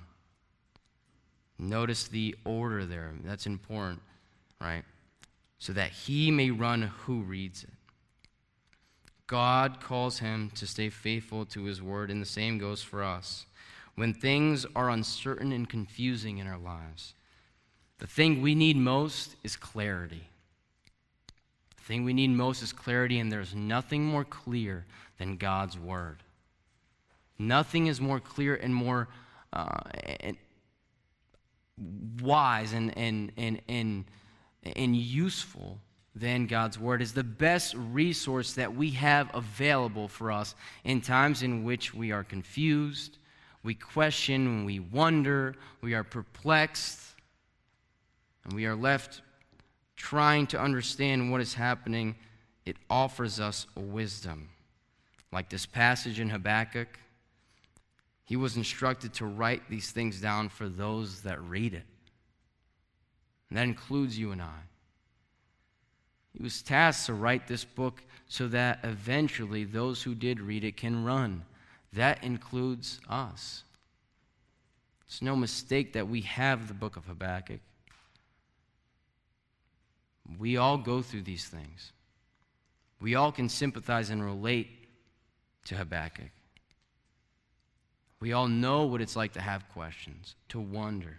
Notice 1.58 2.08
the 2.08 2.34
order 2.44 2.86
there. 2.86 3.12
That's 3.24 3.46
important, 3.46 4.00
right? 4.60 4.84
so 5.60 5.74
that 5.74 5.90
he 5.90 6.30
may 6.30 6.50
run 6.50 6.90
who 7.04 7.20
reads 7.20 7.62
it. 7.62 7.70
God 9.26 9.80
calls 9.80 10.18
him 10.18 10.50
to 10.56 10.66
stay 10.66 10.88
faithful 10.88 11.44
to 11.46 11.64
his 11.64 11.80
word, 11.80 12.10
and 12.10 12.20
the 12.20 12.26
same 12.26 12.58
goes 12.58 12.82
for 12.82 13.04
us. 13.04 13.46
When 14.00 14.14
things 14.14 14.64
are 14.74 14.88
uncertain 14.88 15.52
and 15.52 15.68
confusing 15.68 16.38
in 16.38 16.46
our 16.46 16.56
lives, 16.56 17.12
the 17.98 18.06
thing 18.06 18.40
we 18.40 18.54
need 18.54 18.78
most 18.78 19.36
is 19.44 19.56
clarity. 19.56 20.26
The 21.76 21.82
thing 21.82 22.04
we 22.04 22.14
need 22.14 22.30
most 22.30 22.62
is 22.62 22.72
clarity, 22.72 23.18
and 23.18 23.30
there's 23.30 23.54
nothing 23.54 24.06
more 24.06 24.24
clear 24.24 24.86
than 25.18 25.36
God's 25.36 25.78
word. 25.78 26.22
Nothing 27.38 27.88
is 27.88 28.00
more 28.00 28.20
clear 28.20 28.54
and 28.54 28.74
more 28.74 29.08
uh, 29.52 29.80
and 30.20 30.38
wise 32.22 32.72
and, 32.72 32.96
and, 32.96 33.32
and, 33.36 33.60
and 33.68 34.06
and 34.62 34.96
useful 34.96 35.78
than 36.14 36.46
God's 36.46 36.78
Word 36.78 37.02
is 37.02 37.12
the 37.12 37.22
best 37.22 37.74
resource 37.74 38.54
that 38.54 38.74
we 38.74 38.92
have 38.92 39.30
available 39.34 40.08
for 40.08 40.32
us 40.32 40.54
in 40.84 41.02
times 41.02 41.42
in 41.42 41.64
which 41.64 41.94
we 41.94 42.12
are 42.12 42.24
confused, 42.24 43.18
we 43.62 43.74
question, 43.74 44.64
we 44.64 44.80
wonder, 44.80 45.54
we 45.80 45.94
are 45.94 46.04
perplexed, 46.04 47.14
and 48.44 48.52
we 48.54 48.66
are 48.66 48.74
left 48.74 49.22
trying 49.96 50.46
to 50.46 50.58
understand 50.58 51.30
what 51.30 51.42
is 51.42 51.52
happening. 51.52 52.16
It 52.64 52.76
offers 52.88 53.38
us 53.38 53.66
a 53.76 53.80
wisdom. 53.80 54.48
Like 55.30 55.50
this 55.50 55.66
passage 55.66 56.18
in 56.20 56.30
Habakkuk, 56.30 56.98
he 58.24 58.36
was 58.36 58.56
instructed 58.56 59.12
to 59.14 59.26
write 59.26 59.68
these 59.68 59.90
things 59.90 60.20
down 60.20 60.48
for 60.48 60.68
those 60.68 61.20
that 61.22 61.40
read 61.42 61.74
it. 61.74 61.84
And 63.50 63.58
that 63.58 63.64
includes 63.64 64.18
you 64.18 64.32
and 64.32 64.40
I. 64.40 64.58
He 66.32 66.42
was 66.42 66.62
tasked 66.62 67.06
to 67.06 67.14
write 67.14 67.46
this 67.46 67.64
book 67.64 68.02
so 68.28 68.48
that 68.48 68.78
eventually 68.84 69.64
those 69.64 70.02
who 70.02 70.14
did 70.14 70.40
read 70.40 70.64
it 70.64 70.76
can 70.76 71.04
run. 71.04 71.42
That 71.92 72.22
includes 72.22 73.00
us. 73.08 73.64
It's 75.06 75.22
no 75.22 75.34
mistake 75.34 75.92
that 75.94 76.08
we 76.08 76.20
have 76.22 76.68
the 76.68 76.74
book 76.74 76.96
of 76.96 77.06
Habakkuk. 77.06 77.60
We 80.38 80.56
all 80.56 80.78
go 80.78 81.02
through 81.02 81.22
these 81.22 81.46
things. 81.46 81.92
We 83.00 83.16
all 83.16 83.32
can 83.32 83.48
sympathize 83.48 84.10
and 84.10 84.24
relate 84.24 84.68
to 85.64 85.74
Habakkuk. 85.74 86.30
We 88.20 88.32
all 88.32 88.48
know 88.48 88.84
what 88.84 89.00
it's 89.00 89.16
like 89.16 89.32
to 89.32 89.40
have 89.40 89.68
questions, 89.70 90.36
to 90.50 90.60
wonder 90.60 91.16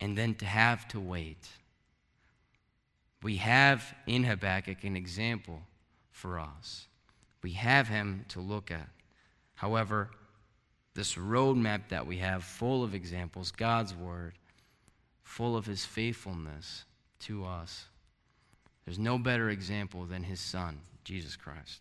and 0.00 0.16
then 0.16 0.34
to 0.36 0.46
have 0.46 0.86
to 0.88 1.00
wait. 1.00 1.48
We 3.22 3.36
have 3.36 3.94
in 4.06 4.24
Habakkuk 4.24 4.84
an 4.84 4.96
example 4.96 5.62
for 6.10 6.38
us. 6.38 6.86
We 7.42 7.52
have 7.52 7.88
him 7.88 8.24
to 8.28 8.40
look 8.40 8.70
at. 8.70 8.88
However, 9.56 10.10
this 10.94 11.14
roadmap 11.14 11.88
that 11.88 12.06
we 12.06 12.18
have, 12.18 12.44
full 12.44 12.84
of 12.84 12.94
examples, 12.94 13.50
God's 13.50 13.94
word, 13.94 14.34
full 15.22 15.56
of 15.56 15.66
his 15.66 15.84
faithfulness 15.84 16.84
to 17.20 17.44
us, 17.44 17.86
there's 18.84 18.98
no 18.98 19.18
better 19.18 19.50
example 19.50 20.04
than 20.04 20.22
his 20.22 20.40
son, 20.40 20.80
Jesus 21.04 21.36
Christ. 21.36 21.80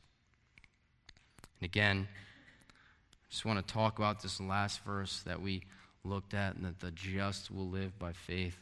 And 1.59 1.65
again, 1.65 2.07
I 2.09 3.29
just 3.29 3.45
want 3.45 3.65
to 3.65 3.73
talk 3.73 3.99
about 3.99 4.21
this 4.21 4.41
last 4.41 4.83
verse 4.83 5.21
that 5.25 5.41
we 5.41 5.63
looked 6.03 6.33
at, 6.33 6.55
and 6.55 6.65
that 6.65 6.79
the 6.79 6.91
just 6.91 7.51
will 7.51 7.69
live 7.69 7.97
by 7.99 8.13
faith. 8.13 8.57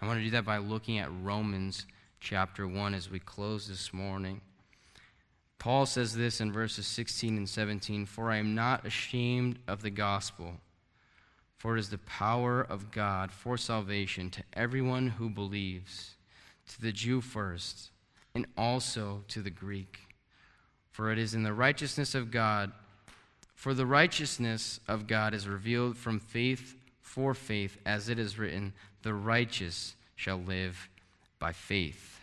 I 0.00 0.06
want 0.06 0.18
to 0.18 0.24
do 0.24 0.30
that 0.30 0.44
by 0.44 0.58
looking 0.58 0.98
at 0.98 1.10
Romans 1.22 1.86
chapter 2.20 2.66
1 2.66 2.94
as 2.94 3.10
we 3.10 3.18
close 3.18 3.68
this 3.68 3.92
morning. 3.92 4.40
Paul 5.58 5.86
says 5.86 6.14
this 6.14 6.40
in 6.40 6.52
verses 6.52 6.86
16 6.86 7.36
and 7.36 7.48
17 7.48 8.06
For 8.06 8.30
I 8.30 8.36
am 8.36 8.54
not 8.54 8.86
ashamed 8.86 9.58
of 9.66 9.82
the 9.82 9.90
gospel, 9.90 10.54
for 11.56 11.76
it 11.76 11.80
is 11.80 11.90
the 11.90 11.98
power 11.98 12.60
of 12.62 12.90
God 12.90 13.32
for 13.32 13.56
salvation 13.56 14.30
to 14.30 14.42
everyone 14.52 15.08
who 15.08 15.28
believes, 15.28 16.14
to 16.68 16.80
the 16.80 16.92
Jew 16.92 17.20
first, 17.20 17.90
and 18.34 18.46
also 18.56 19.24
to 19.28 19.42
the 19.42 19.50
Greek. 19.50 19.98
For 20.92 21.10
it 21.10 21.18
is 21.18 21.34
in 21.34 21.42
the 21.42 21.52
righteousness 21.52 22.14
of 22.14 22.30
God 22.30 22.72
for 23.58 23.74
the 23.74 23.86
righteousness 23.86 24.78
of 24.86 25.08
God 25.08 25.34
is 25.34 25.48
revealed 25.48 25.96
from 25.96 26.20
faith 26.20 26.76
for 27.00 27.34
faith, 27.34 27.76
as 27.84 28.08
it 28.08 28.16
is 28.16 28.38
written, 28.38 28.72
the 29.02 29.12
righteous 29.12 29.96
shall 30.14 30.36
live 30.38 30.88
by 31.40 31.50
faith. 31.50 32.17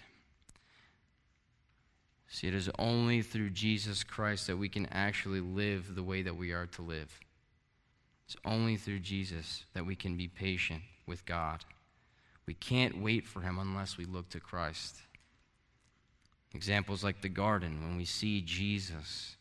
See, 2.35 2.47
it 2.47 2.53
is 2.53 2.69
only 2.77 3.21
through 3.21 3.51
Jesus 3.51 4.03
Christ 4.03 4.47
that 4.47 4.57
we 4.57 4.67
can 4.67 4.87
actually 4.87 5.39
live 5.39 5.95
the 5.95 6.03
way 6.03 6.21
that 6.21 6.35
we 6.35 6.51
are 6.51 6.65
to 6.65 6.81
live. 6.81 7.17
It's 8.25 8.35
only 8.43 8.75
through 8.75 8.99
Jesus 8.99 9.63
that 9.73 9.85
we 9.85 9.95
can 9.95 10.17
be 10.17 10.27
patient 10.27 10.81
with 11.07 11.25
God. 11.25 11.63
We 12.45 12.53
can't 12.53 13.01
wait 13.01 13.25
for 13.25 13.39
Him 13.39 13.57
unless 13.57 13.97
we 13.97 14.03
look 14.03 14.27
to 14.31 14.41
Christ. 14.41 14.97
Examples 16.53 17.05
like 17.05 17.21
the 17.21 17.29
garden, 17.29 17.81
when 17.81 17.95
we 17.95 18.03
see 18.03 18.41
Jesus 18.41 19.37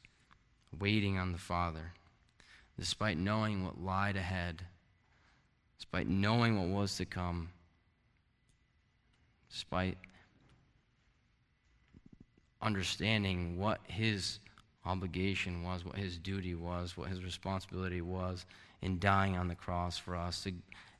waiting 0.79 1.19
on 1.19 1.33
the 1.33 1.39
Father. 1.39 1.95
despite 2.79 3.19
knowing 3.19 3.65
what 3.65 3.83
lied 3.83 4.17
ahead, 4.17 4.63
despite 5.79 6.07
knowing 6.07 6.57
what 6.57 6.69
was 6.69 6.97
to 6.99 7.05
come, 7.05 7.49
despite 9.51 9.99
understanding 12.65 13.59
what 13.59 13.81
his 13.87 14.41
obligation 14.87 15.63
was, 15.63 15.85
what 15.85 15.97
his 15.97 16.19
duty 16.19 16.55
was, 16.55 16.97
what 16.97 17.09
his 17.09 17.23
responsibility 17.23 18.01
was 18.01 18.47
in 18.83 18.99
dying 18.99 19.37
on 19.37 19.49
the 19.49 19.55
cross 19.55 19.97
for 19.97 20.17
us, 20.17 20.47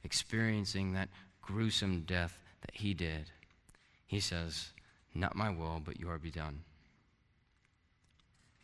experiencing 0.05 0.93
that 0.93 1.09
gruesome 1.43 2.03
death 2.03 2.39
that 2.61 2.75
he 2.75 2.95
did. 2.95 3.31
He 4.07 4.21
says, 4.21 4.69
Not 5.15 5.35
my 5.35 5.51
will, 5.51 5.81
but 5.85 5.99
your 5.99 6.19
be 6.19 6.31
done. 6.31 6.63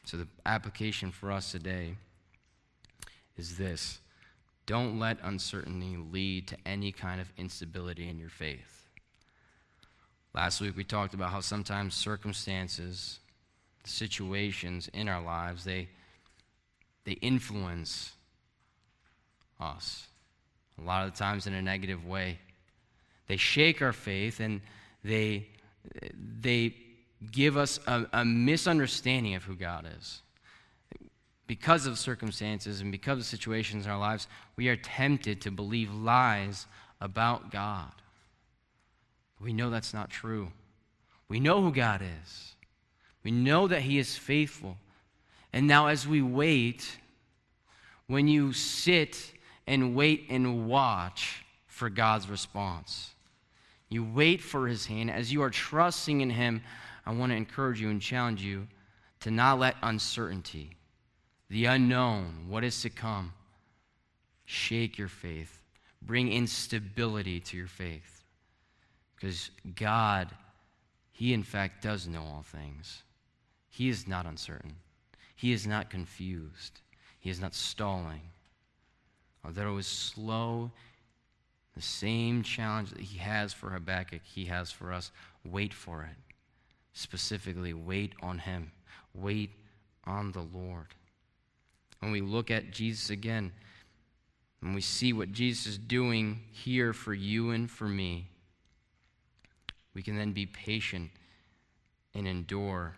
So, 0.04 0.16
the 0.16 0.28
application 0.46 1.10
for 1.10 1.30
us 1.30 1.52
today 1.52 1.96
is 3.36 3.58
this 3.58 4.00
don't 4.66 4.98
let 4.98 5.18
uncertainty 5.22 5.96
lead 5.96 6.46
to 6.48 6.56
any 6.64 6.92
kind 6.92 7.20
of 7.20 7.32
instability 7.36 8.08
in 8.08 8.18
your 8.18 8.28
faith. 8.28 8.79
Last 10.34 10.60
week 10.60 10.76
we 10.76 10.84
talked 10.84 11.14
about 11.14 11.30
how 11.30 11.40
sometimes 11.40 11.94
circumstances, 11.94 13.18
situations 13.84 14.88
in 14.92 15.08
our 15.08 15.22
lives, 15.22 15.64
they, 15.64 15.88
they 17.04 17.12
influence 17.12 18.12
us. 19.58 20.06
A 20.80 20.84
lot 20.84 21.06
of 21.06 21.12
the 21.12 21.18
times 21.18 21.46
in 21.46 21.54
a 21.54 21.62
negative 21.62 22.06
way. 22.06 22.38
They 23.26 23.36
shake 23.36 23.82
our 23.82 23.92
faith 23.92 24.40
and 24.40 24.60
they, 25.04 25.48
they 26.40 26.74
give 27.30 27.56
us 27.56 27.80
a, 27.86 28.06
a 28.12 28.24
misunderstanding 28.24 29.34
of 29.34 29.44
who 29.44 29.56
God 29.56 29.86
is. 29.98 30.22
Because 31.46 31.86
of 31.86 31.98
circumstances 31.98 32.80
and 32.80 32.92
because 32.92 33.18
of 33.18 33.24
situations 33.24 33.84
in 33.84 33.90
our 33.90 33.98
lives, 33.98 34.28
we 34.56 34.68
are 34.68 34.76
tempted 34.76 35.40
to 35.40 35.50
believe 35.50 35.92
lies 35.92 36.66
about 37.00 37.50
God. 37.50 37.90
We 39.40 39.52
know 39.52 39.70
that's 39.70 39.94
not 39.94 40.10
true. 40.10 40.52
We 41.28 41.40
know 41.40 41.62
who 41.62 41.72
God 41.72 42.02
is. 42.02 42.54
We 43.24 43.30
know 43.30 43.68
that 43.68 43.82
He 43.82 43.98
is 43.98 44.16
faithful. 44.16 44.76
And 45.52 45.66
now, 45.66 45.86
as 45.86 46.06
we 46.06 46.22
wait, 46.22 46.98
when 48.06 48.28
you 48.28 48.52
sit 48.52 49.32
and 49.66 49.94
wait 49.94 50.26
and 50.28 50.68
watch 50.68 51.44
for 51.66 51.88
God's 51.88 52.28
response, 52.28 53.14
you 53.88 54.04
wait 54.04 54.40
for 54.40 54.66
His 54.66 54.86
hand. 54.86 55.10
As 55.10 55.32
you 55.32 55.42
are 55.42 55.50
trusting 55.50 56.20
in 56.20 56.30
Him, 56.30 56.62
I 57.06 57.12
want 57.12 57.32
to 57.32 57.36
encourage 57.36 57.80
you 57.80 57.88
and 57.88 58.00
challenge 58.00 58.42
you 58.42 58.68
to 59.20 59.30
not 59.30 59.58
let 59.58 59.76
uncertainty, 59.82 60.76
the 61.48 61.66
unknown, 61.66 62.46
what 62.48 62.64
is 62.64 62.82
to 62.82 62.90
come, 62.90 63.32
shake 64.44 64.98
your 64.98 65.08
faith, 65.08 65.62
bring 66.02 66.32
instability 66.32 67.40
to 67.40 67.56
your 67.56 67.66
faith. 67.66 68.19
Because 69.20 69.50
God, 69.76 70.30
He 71.12 71.34
in 71.34 71.42
fact 71.42 71.82
does 71.82 72.08
know 72.08 72.22
all 72.22 72.42
things. 72.42 73.02
He 73.68 73.88
is 73.88 74.08
not 74.08 74.26
uncertain, 74.26 74.76
He 75.36 75.52
is 75.52 75.66
not 75.66 75.90
confused, 75.90 76.80
He 77.20 77.30
is 77.30 77.40
not 77.40 77.54
stalling. 77.54 78.22
Although 79.44 79.70
it 79.70 79.74
was 79.74 79.86
slow, 79.86 80.70
the 81.74 81.82
same 81.82 82.42
challenge 82.42 82.90
that 82.90 83.00
He 83.00 83.18
has 83.18 83.52
for 83.52 83.70
Habakkuk, 83.70 84.22
He 84.24 84.46
has 84.46 84.72
for 84.72 84.92
us. 84.92 85.10
Wait 85.44 85.72
for 85.72 86.02
it. 86.02 86.16
Specifically, 86.92 87.72
wait 87.72 88.14
on 88.22 88.38
Him, 88.38 88.72
wait 89.14 89.50
on 90.04 90.32
the 90.32 90.46
Lord. 90.52 90.88
When 92.00 92.12
we 92.12 92.22
look 92.22 92.50
at 92.50 92.70
Jesus 92.70 93.10
again, 93.10 93.52
and 94.62 94.74
we 94.74 94.80
see 94.80 95.12
what 95.12 95.32
Jesus 95.32 95.66
is 95.66 95.78
doing 95.78 96.40
here 96.50 96.92
for 96.92 97.14
you 97.14 97.50
and 97.50 97.70
for 97.70 97.88
me, 97.88 98.28
we 99.94 100.02
can 100.02 100.16
then 100.16 100.32
be 100.32 100.46
patient 100.46 101.10
and 102.14 102.26
endure 102.26 102.94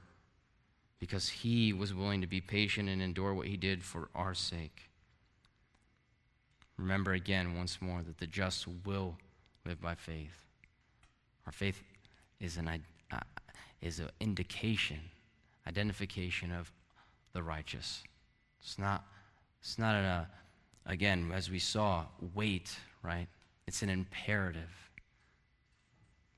because 0.99 1.29
he 1.29 1.73
was 1.73 1.93
willing 1.93 2.21
to 2.21 2.27
be 2.27 2.41
patient 2.41 2.89
and 2.89 3.03
endure 3.03 3.35
what 3.35 3.49
he 3.49 3.57
did 3.57 3.83
for 3.83 4.09
our 4.15 4.35
sake. 4.35 4.91
Remember 6.77 7.13
again, 7.13 7.57
once 7.57 7.81
more, 7.81 8.03
that 8.03 8.19
the 8.19 8.27
just 8.27 8.67
will 8.85 9.17
live 9.67 9.81
by 9.81 9.95
faith. 9.95 10.47
Our 11.47 11.53
faith 11.53 11.83
is 12.41 12.57
an 12.57 12.69
uh, 13.11 13.17
is 13.81 13.99
an 13.99 14.11
indication, 14.21 15.01
identification 15.67 16.53
of 16.53 16.73
the 17.33 17.43
righteous. 17.43 18.03
It's 18.61 18.79
not. 18.79 19.05
It's 19.61 19.79
not 19.79 19.95
a. 19.97 20.29
Again, 20.87 21.33
as 21.35 21.51
we 21.51 21.59
saw, 21.59 22.05
wait. 22.35 22.77
Right. 23.03 23.27
It's 23.67 23.83
an 23.83 23.91
imperative. 23.91 24.71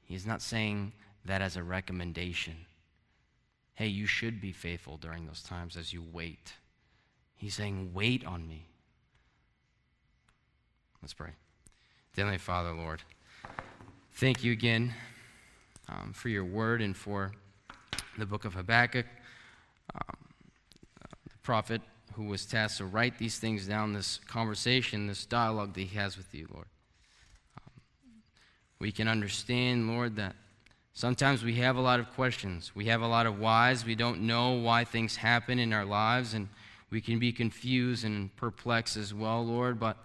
He's 0.04 0.26
not 0.26 0.42
saying 0.42 0.92
that 1.24 1.42
as 1.42 1.56
a 1.56 1.62
recommendation. 1.62 2.54
Hey, 3.74 3.88
you 3.88 4.06
should 4.06 4.40
be 4.40 4.52
faithful 4.52 4.96
during 4.96 5.26
those 5.26 5.42
times 5.42 5.76
as 5.76 5.92
you 5.92 6.04
wait. 6.12 6.52
He's 7.34 7.54
saying, 7.54 7.92
wait 7.92 8.24
on 8.24 8.46
me. 8.46 8.66
Let's 11.02 11.14
pray. 11.14 11.30
Heavenly 12.16 12.38
Father, 12.38 12.72
Lord, 12.72 13.02
thank 14.14 14.44
you 14.44 14.52
again 14.52 14.94
um, 15.88 16.12
for 16.14 16.28
your 16.28 16.44
word 16.44 16.80
and 16.80 16.96
for 16.96 17.32
the 18.16 18.26
book 18.26 18.44
of 18.44 18.54
Habakkuk, 18.54 19.06
um, 19.94 20.16
the 21.24 21.38
prophet 21.42 21.82
who 22.14 22.24
was 22.24 22.46
tasked 22.46 22.78
to 22.78 22.84
write 22.84 23.18
these 23.18 23.38
things 23.38 23.66
down, 23.66 23.92
this 23.92 24.20
conversation, 24.28 25.08
this 25.08 25.26
dialogue 25.26 25.74
that 25.74 25.80
he 25.80 25.96
has 25.96 26.16
with 26.16 26.32
you, 26.32 26.46
Lord. 26.54 26.66
We 28.78 28.92
can 28.92 29.08
understand, 29.08 29.88
Lord, 29.88 30.16
that 30.16 30.34
sometimes 30.92 31.42
we 31.42 31.54
have 31.56 31.76
a 31.76 31.80
lot 31.80 32.00
of 32.00 32.12
questions. 32.14 32.72
We 32.74 32.86
have 32.86 33.02
a 33.02 33.06
lot 33.06 33.26
of 33.26 33.38
whys. 33.38 33.84
We 33.84 33.94
don't 33.94 34.22
know 34.22 34.52
why 34.52 34.84
things 34.84 35.16
happen 35.16 35.58
in 35.58 35.72
our 35.72 35.84
lives, 35.84 36.34
and 36.34 36.48
we 36.90 37.00
can 37.00 37.18
be 37.18 37.32
confused 37.32 38.04
and 38.04 38.34
perplexed 38.36 38.96
as 38.96 39.14
well, 39.14 39.44
Lord. 39.44 39.78
But 39.78 39.96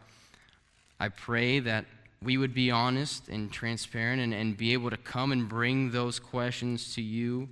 I 0.99 1.09
pray 1.09 1.59
that 1.59 1.85
we 2.21 2.37
would 2.37 2.53
be 2.53 2.69
honest 2.69 3.29
and 3.29 3.51
transparent 3.51 4.21
and, 4.21 4.33
and 4.33 4.57
be 4.57 4.73
able 4.73 4.89
to 4.89 4.97
come 4.97 5.31
and 5.31 5.47
bring 5.47 5.91
those 5.91 6.19
questions 6.19 6.93
to 6.95 7.01
you. 7.01 7.49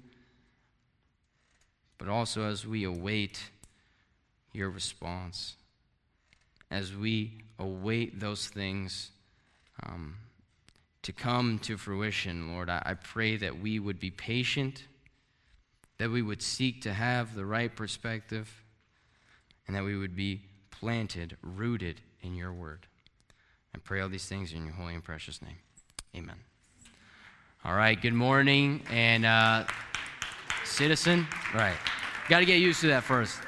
But 1.98 2.10
also 2.10 2.44
as 2.44 2.66
we 2.66 2.84
await 2.84 3.42
your 4.54 4.70
response, 4.70 5.56
as 6.70 6.96
we 6.96 7.32
await 7.60 8.20
those 8.20 8.48
things. 8.48 9.12
Um, 9.84 10.16
to 11.08 11.14
come 11.14 11.58
to 11.58 11.78
fruition, 11.78 12.52
Lord, 12.52 12.70
I, 12.70 12.94
pray 13.02 13.38
that 13.38 13.62
we 13.62 13.80
would 13.80 13.98
be 13.98 14.12
patient, 14.12 14.84
that 16.00 16.10
we 16.10 16.22
would 16.22 16.42
seek 16.42 16.82
to 16.82 16.92
have 16.92 17.34
the 17.34 17.46
right 17.46 17.74
perspective, 17.74 18.52
and 19.66 19.76
that 19.78 19.86
we 19.86 19.96
would 19.96 20.18
be 20.18 20.42
planted, 20.70 21.38
rooted 21.42 22.02
in 22.22 22.36
your 22.36 22.52
word. 22.52 22.88
I 23.74 23.78
pray 23.78 24.02
all 24.02 24.10
these 24.10 24.26
things 24.26 24.52
in 24.52 24.66
your 24.66 24.74
holy 24.74 24.96
and 24.96 25.04
precious 25.04 25.42
name. 25.42 25.56
Amen. 26.14 26.36
All 27.64 27.74
right, 27.74 28.02
good 28.02 28.14
morning. 28.14 28.82
And 28.92 29.26
uh, 29.26 29.64
citizen, 30.66 31.26
right. 31.56 31.78
Got 32.28 32.40
to 32.40 32.46
get 32.46 32.60
used 32.60 32.82
to 32.82 32.88
that 32.88 33.04
first. 33.04 33.40